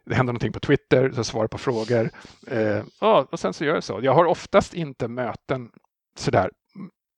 [0.04, 2.10] Det händer någonting på Twitter, så svarar på frågor.
[2.46, 2.82] Eh,
[3.30, 4.00] och sen så gör jag så.
[4.02, 5.70] Jag har oftast inte möten
[6.18, 6.50] sådär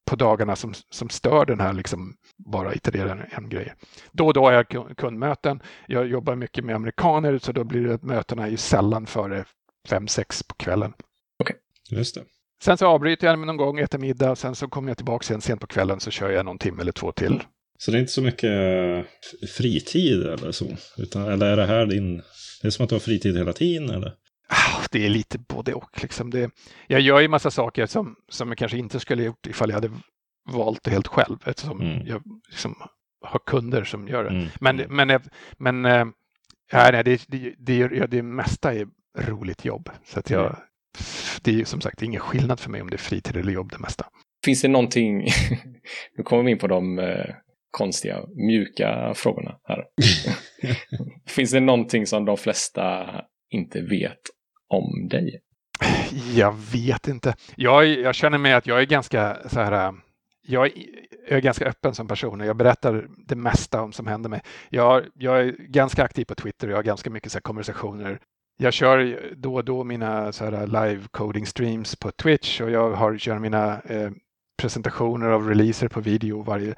[0.06, 3.74] på dagarna som, som stör den här liksom bara iterera en, en grej.
[4.12, 5.60] Då och då har jag kundmöten.
[5.86, 9.44] Jag jobbar mycket med amerikaner så då blir det mötena ju sällan före
[9.88, 10.92] fem sex på kvällen.
[11.42, 11.56] Okej,
[11.88, 11.98] okay.
[11.98, 12.24] just det.
[12.62, 15.60] Sen så avbryter jag någon gång, äter middag, sen så kommer jag tillbaka igen sent
[15.60, 17.42] på kvällen så kör jag någon timme eller två till.
[17.78, 19.04] Så det är inte så mycket eh,
[19.56, 20.66] fritid eller så?
[20.98, 22.22] Utan, eller är det här din...
[22.62, 24.12] Det är som att du har fritid hela tiden eller?
[24.48, 26.02] Ah, det är lite både och.
[26.02, 26.50] Liksom det,
[26.86, 29.90] jag gör ju massa saker som, som jag kanske inte skulle gjort ifall jag hade
[30.52, 32.06] valt det helt själv eftersom mm.
[32.06, 32.74] jag liksom
[33.24, 34.30] har kunder som gör det.
[34.30, 34.46] Mm.
[34.60, 34.96] Men, mm.
[34.96, 35.20] men,
[35.58, 36.06] men äh,
[36.72, 38.86] nej, det, det, det, det mesta är
[39.18, 39.90] roligt jobb.
[40.04, 40.56] Så att jag, mm.
[41.42, 43.78] det är som sagt ingen skillnad för mig om det är fritid eller jobb det
[43.78, 44.06] mesta.
[44.44, 45.18] Finns det någonting,
[46.16, 47.34] nu kommer vi in på de eh,
[47.70, 49.84] konstiga mjuka frågorna här.
[51.26, 53.06] Finns det någonting som de flesta
[53.50, 54.20] inte vet
[54.68, 55.40] om dig?
[56.34, 57.34] Jag vet inte.
[57.56, 59.86] Jag, jag känner mig att jag är ganska så här.
[59.86, 59.92] Äh,
[60.48, 60.72] jag
[61.28, 64.40] är ganska öppen som person och jag berättar det mesta om som händer mig.
[64.68, 68.18] Jag, jag är ganska aktiv på Twitter och jag har ganska mycket så konversationer.
[68.58, 72.70] Jag kör då och då mina så här äh, live coding streams på Twitch och
[72.70, 74.10] jag har, kör mina eh,
[74.56, 76.74] presentationer av releaser på video varje...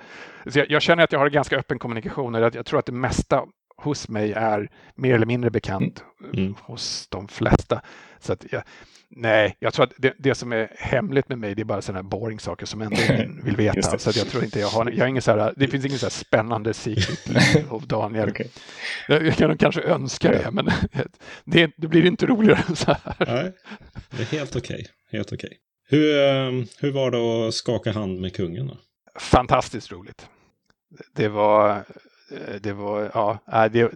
[0.46, 2.86] Så jag, jag, känner att jag har ganska öppen kommunikation och jag, jag tror att
[2.86, 3.44] det mesta
[3.78, 6.38] hos mig är mer eller mindre bekant mm.
[6.38, 6.54] mm.
[6.60, 7.82] hos de flesta.
[8.20, 8.62] Så att jag,
[9.08, 12.02] nej, jag tror att det, det, som är hemligt med mig det är bara sådana
[12.02, 12.96] här boring saker som ändå
[13.44, 13.98] vill veta.
[13.98, 16.06] Så jag tror inte jag har, jag har ingen så här, det finns ingen så
[16.06, 18.28] här spännande secret av Daniel.
[18.28, 18.46] Okay.
[19.08, 20.70] Jag, jag kan kanske önska det, men
[21.44, 23.16] det, det blir inte roligare så här.
[23.18, 23.52] Nej,
[24.10, 24.74] det är helt okej.
[24.74, 24.86] Okay.
[25.18, 25.32] Helt.
[25.32, 25.50] Okay.
[25.90, 28.66] Hur, ehm, hur var det att skaka hand med kungen?
[28.66, 28.76] Då?
[29.20, 30.28] Fantastiskt roligt.
[31.14, 31.84] Det var
[32.60, 33.92] det var, ja, det,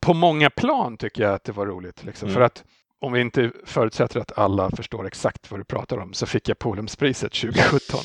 [0.00, 2.04] på många plan tycker jag att det var roligt.
[2.04, 2.34] Liksom, mm.
[2.34, 2.64] För att
[3.00, 6.58] om vi inte förutsätter att alla förstår exakt vad du pratar om så fick jag
[6.58, 8.00] Polumspriset 2017.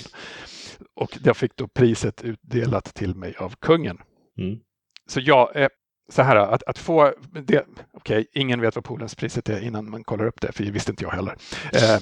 [0.96, 4.02] Och jag fick då priset utdelat till mig av kungen.
[4.38, 4.60] Mm.
[5.08, 5.68] Så jag, eh,
[6.10, 10.04] så här att, att få det, okej, okay, ingen vet vad Polumspriset är innan man
[10.04, 11.36] kollar upp det, för det visste inte jag heller.
[11.74, 12.00] Eh,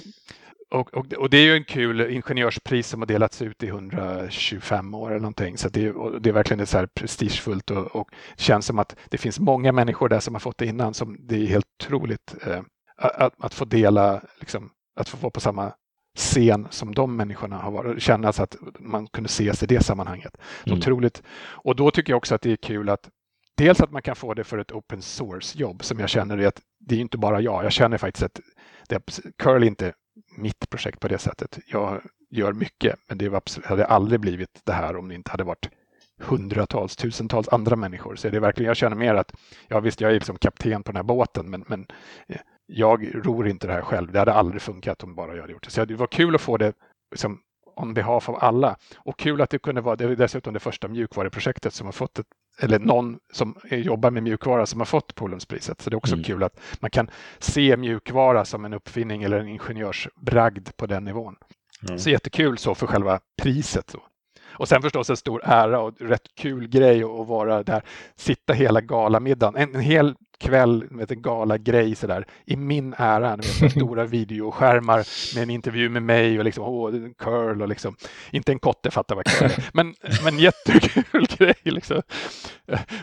[0.71, 4.93] och, och, och, det är ju en kul ingenjörspris som har delats ut i 125
[4.93, 5.57] år eller någonting.
[5.57, 9.17] Så det, är, det är verkligen så här prestigefullt och, och känns som att det
[9.17, 10.93] finns många människor där som har fått det innan.
[10.93, 12.61] Som det är helt otroligt eh,
[12.97, 15.73] att, att, få dela, liksom, att få vara på samma
[16.17, 18.01] scen som de människorna har varit.
[18.01, 20.37] Känna att man kunde ses i det sammanhanget.
[20.65, 20.77] Mm.
[20.79, 21.23] Otroligt.
[21.37, 23.09] Och då tycker jag också att det är kul att
[23.57, 26.47] dels att man kan få det för ett open source jobb som jag känner är
[26.47, 27.65] att det är inte bara jag.
[27.65, 28.39] Jag känner faktiskt att
[28.89, 29.01] det,
[29.37, 29.93] curl inte
[30.37, 31.59] mitt projekt på det sättet.
[31.67, 35.43] Jag gör mycket, men det absolut, hade aldrig blivit det här om det inte hade
[35.43, 35.69] varit
[36.19, 38.15] hundratals, tusentals andra människor.
[38.15, 39.31] Så det är verkligen, jag känner mer att,
[39.67, 41.87] ja visst, jag är liksom kapten på den här båten, men, men
[42.27, 44.11] eh, jag ror inte det här själv.
[44.11, 45.71] Det hade aldrig funkat om bara jag hade gjort det.
[45.71, 46.73] Så det var kul att få det
[47.11, 47.41] liksom,
[47.75, 48.77] on behalf av alla.
[48.97, 52.19] Och kul att det kunde vara, det är dessutom det första mjukvaruprojektet som har fått
[52.19, 52.27] ett,
[52.59, 55.81] eller någon som jobbar med mjukvara som har fått Polenspriset.
[55.81, 56.23] Så det är också mm.
[56.23, 61.35] kul att man kan se mjukvara som en uppfinning eller en ingenjörsbragd på den nivån.
[61.87, 61.99] Mm.
[61.99, 63.89] Så jättekul så för själva priset.
[63.89, 63.99] Så.
[64.57, 67.81] Och sen förstås en stor ära och rätt kul grej att vara där,
[68.15, 73.35] sitta hela galamiddagen, en, en hel kväll med en galagrej sådär i min ära.
[73.35, 74.97] Vet, stora videoskärmar
[75.35, 77.95] med en intervju med mig och liksom, åh, curl och liksom,
[78.31, 82.01] inte en kotte fattar vad curl är, men, men jättekul grej liksom.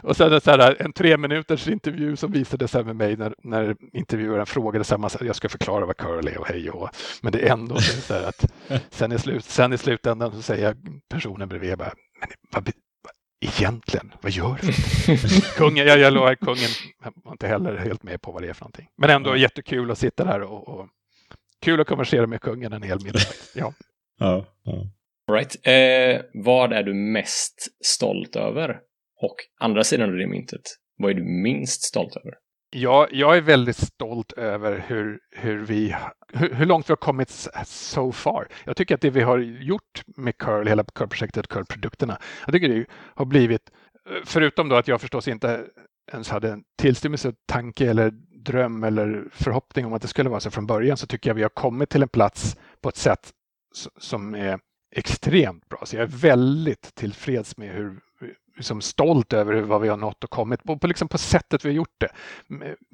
[0.02, 3.76] Och sen så här, en tre minuters intervju som visade sig med mig när, när
[3.92, 6.88] intervjuaren frågade samma, jag ska förklara vad curl är och hej och
[7.22, 8.52] men det är ändå så här att
[8.90, 10.76] sen i, slut, sen i slutändan så säger
[11.08, 12.72] personen bredvid bara, men vad,
[13.42, 14.72] egentligen, vad gör du?
[15.56, 16.70] kungen, jag, jag lovar, kungen
[17.24, 18.88] var inte heller helt med på vad det är för någonting.
[18.96, 20.88] Men ändå jättekul att sitta där och, och
[21.60, 23.20] kul att konversera med kungen en hel middag.
[23.54, 23.72] Ja.
[24.18, 24.72] ja, ja.
[25.32, 25.56] Right.
[25.66, 28.80] Eh, vad är du mest stolt över?
[29.20, 30.60] Och andra sidan av det myntet,
[30.96, 32.32] vad är du minst stolt över?
[32.74, 35.96] Jag, jag är väldigt stolt över hur, hur, vi,
[36.32, 38.48] hur, hur, långt vi har kommit so far.
[38.64, 42.86] Jag tycker att det vi har gjort med Curl, hela Curl-projektet, Curl-produkterna, jag tycker det
[42.92, 43.70] har blivit,
[44.24, 45.66] förutom då att jag förstås inte
[46.12, 48.10] ens hade en tillstymmelse tanke eller
[48.44, 51.42] dröm eller förhoppning om att det skulle vara så från början så tycker jag vi
[51.42, 53.32] har kommit till en plats på ett sätt
[53.98, 54.58] som är
[54.96, 55.80] extremt bra.
[55.84, 58.00] Så jag är väldigt tillfreds med hur,
[58.56, 61.68] liksom stolt över vad vi har nått och kommit på, på, liksom på sättet vi
[61.68, 62.08] har gjort det.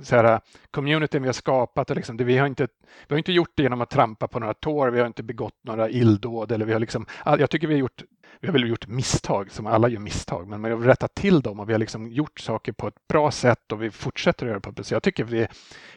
[0.03, 0.41] Så här,
[0.71, 2.69] communityn vi har skapat, och liksom, det, vi, har inte,
[3.09, 5.65] vi har inte gjort det genom att trampa på några tår, vi har inte begått
[5.65, 6.53] några illdåd.
[6.53, 8.03] Eller vi har liksom, jag tycker vi har gjort
[8.41, 11.61] vi har väl gjort misstag, som alla gör misstag, men vi har rättat till dem
[11.61, 14.59] och vi har liksom gjort saker på ett bra sätt och vi fortsätter att göra
[14.59, 14.91] det på ett.
[14.91, 15.47] Jag tycker vi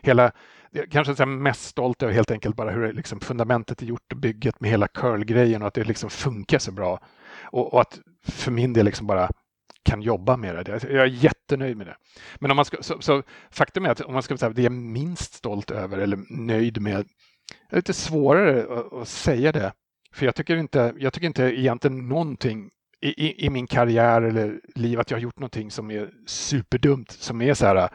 [0.02, 0.32] hela
[0.92, 4.60] kanske är mest stolt över helt enkelt bara hur liksom fundamentet är gjort och bygget
[4.60, 7.00] med hela curl-grejen och att det liksom funkar så bra.
[7.42, 9.30] Och, och, att för min del liksom bara
[9.92, 10.84] kan jobba med det.
[10.84, 11.96] Jag är jättenöjd med det.
[12.40, 14.72] Men om man ska, så, så faktum är att om man ska säga det jag
[14.72, 17.08] är minst stolt över eller nöjd med,
[17.70, 19.72] det är lite svårare att, att säga det.
[20.14, 22.70] För jag tycker inte, jag tycker inte egentligen någonting
[23.02, 27.12] i, i, i, min karriär eller liv att jag har gjort någonting som är superdumt,
[27.12, 27.88] som är så här äh,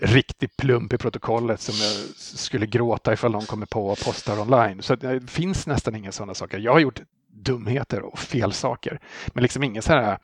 [0.00, 4.82] riktig plump i protokollet som jag skulle gråta ifall någon kommer på och postar online.
[4.82, 6.58] Så det äh, finns nästan inga sådana saker.
[6.58, 7.00] Jag har gjort
[7.32, 10.18] dumheter och fel saker, men liksom ingen så här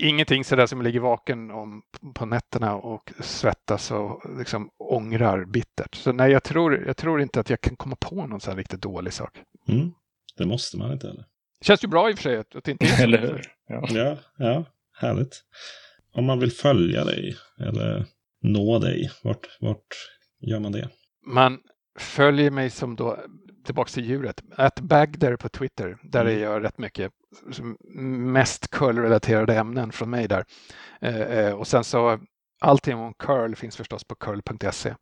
[0.00, 1.82] Ingenting sådär som ligger vaken om,
[2.14, 5.94] på nätterna och svettas och liksom ångrar bittert.
[5.94, 8.82] Så nej, jag tror, jag tror inte att jag kan komma på någon sån riktigt
[8.82, 9.42] dålig sak.
[9.68, 9.90] Mm.
[10.36, 11.24] Det måste man inte heller.
[11.60, 13.02] Känns ju bra i och för sig att det inte är så.
[13.02, 13.46] Eller hur?
[13.68, 13.86] Ja.
[13.90, 15.44] ja, ja, härligt.
[16.12, 18.06] Om man vill följa dig eller
[18.42, 19.86] nå dig, vart, vart
[20.40, 20.88] gör man det?
[21.26, 21.60] Man
[21.98, 23.18] följer mig som då,
[23.68, 25.96] tillbaka till djuret, att Bagder på Twitter.
[26.02, 26.36] Där mm.
[26.36, 27.12] är jag rätt mycket
[28.34, 30.44] mest curl-relaterade ämnen från mig där.
[31.00, 32.20] Eh, eh, och sen så
[32.60, 34.94] allting om curl finns förstås på curl.se.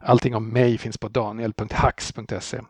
[0.00, 2.60] Allting om mig finns på daniel.hax.se,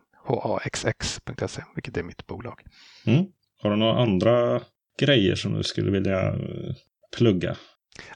[0.43, 2.61] haxx.se, vilket är mitt bolag.
[3.05, 3.25] Mm.
[3.61, 4.61] Har du några andra
[4.99, 6.75] grejer som du skulle vilja eh,
[7.17, 7.55] plugga?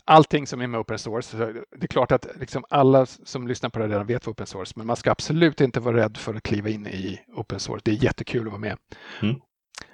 [0.05, 1.37] Allting som är med open source.
[1.77, 4.73] Det är klart att liksom alla som lyssnar på det redan vet vad open source,
[4.75, 7.81] men man ska absolut inte vara rädd för att kliva in i open source.
[7.85, 8.77] Det är jättekul att vara med.
[9.21, 9.35] Mm.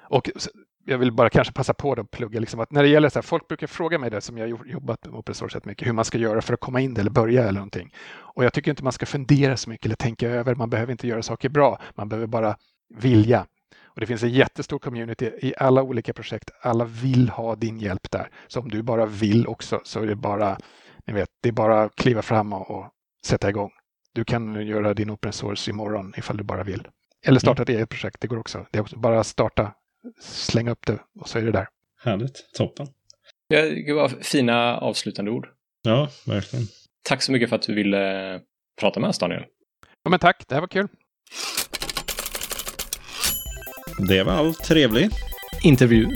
[0.01, 0.29] Och
[0.85, 3.23] jag vill bara kanske passa på att plugga, liksom att när det gäller så här,
[3.23, 6.17] folk brukar fråga mig det som jag jobbat med open source mycket, hur man ska
[6.17, 7.93] göra för att komma in eller börja eller någonting.
[8.17, 11.07] Och jag tycker inte man ska fundera så mycket eller tänka över, man behöver inte
[11.07, 12.55] göra saker bra, man behöver bara
[12.95, 13.45] vilja.
[13.93, 16.51] Och det finns en jättestor community i alla olika projekt.
[16.61, 18.29] Alla vill ha din hjälp där.
[18.47, 20.57] Så om du bara vill också så är det bara,
[21.05, 22.85] ni vet, det är bara att kliva fram och, och
[23.25, 23.71] sätta igång.
[24.13, 26.87] Du kan göra din open source imorgon ifall du bara vill.
[27.25, 28.65] Eller starta ett eget projekt, det går också.
[28.71, 29.73] Det är också bara starta,
[30.21, 31.67] slänga upp det och så är det där.
[32.03, 32.87] Härligt, toppen.
[33.47, 35.47] Ja, det var fina avslutande ord.
[35.81, 36.65] Ja, verkligen.
[37.03, 38.41] Tack så mycket för att du ville
[38.79, 39.45] prata med oss, Daniel.
[40.03, 40.87] Ja, men tack, det här var kul.
[44.07, 45.09] Det var allt trevlig
[45.61, 46.07] intervju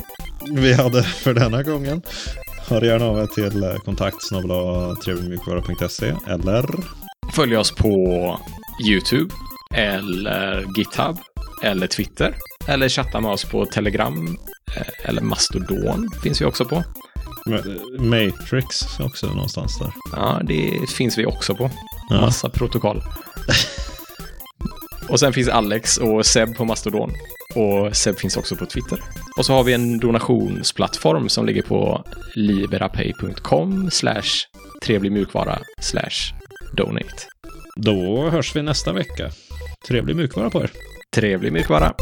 [0.52, 2.02] vi hade för denna gången.
[2.68, 4.30] Hör gärna av er till kontakt
[5.06, 6.66] trevligmjukvara.se eller
[7.34, 8.40] följ oss på
[8.88, 9.34] YouTube
[9.76, 11.18] eller GitHub
[11.64, 12.36] eller Twitter
[12.68, 14.38] eller chatta med oss på Telegram
[14.76, 16.84] eh, eller Mastodon finns vi också på.
[18.00, 19.94] Matrix också någonstans där.
[20.12, 21.72] Ja, det finns vi också på.
[22.10, 22.58] Massa ja.
[22.58, 23.04] protokoll.
[25.10, 27.12] Och sen finns Alex och Seb på Mastodon.
[27.56, 29.00] Och Seb finns också på Twitter.
[29.38, 32.04] Och så har vi en donationsplattform som ligger på
[32.36, 34.48] liberapay.com slash
[34.84, 36.34] trevlig mjukvara slash
[36.74, 37.28] donate.
[37.76, 39.30] Då hörs vi nästa vecka.
[39.88, 40.72] Trevlig mjukvara på er.
[41.16, 41.94] Trevlig mjukvara.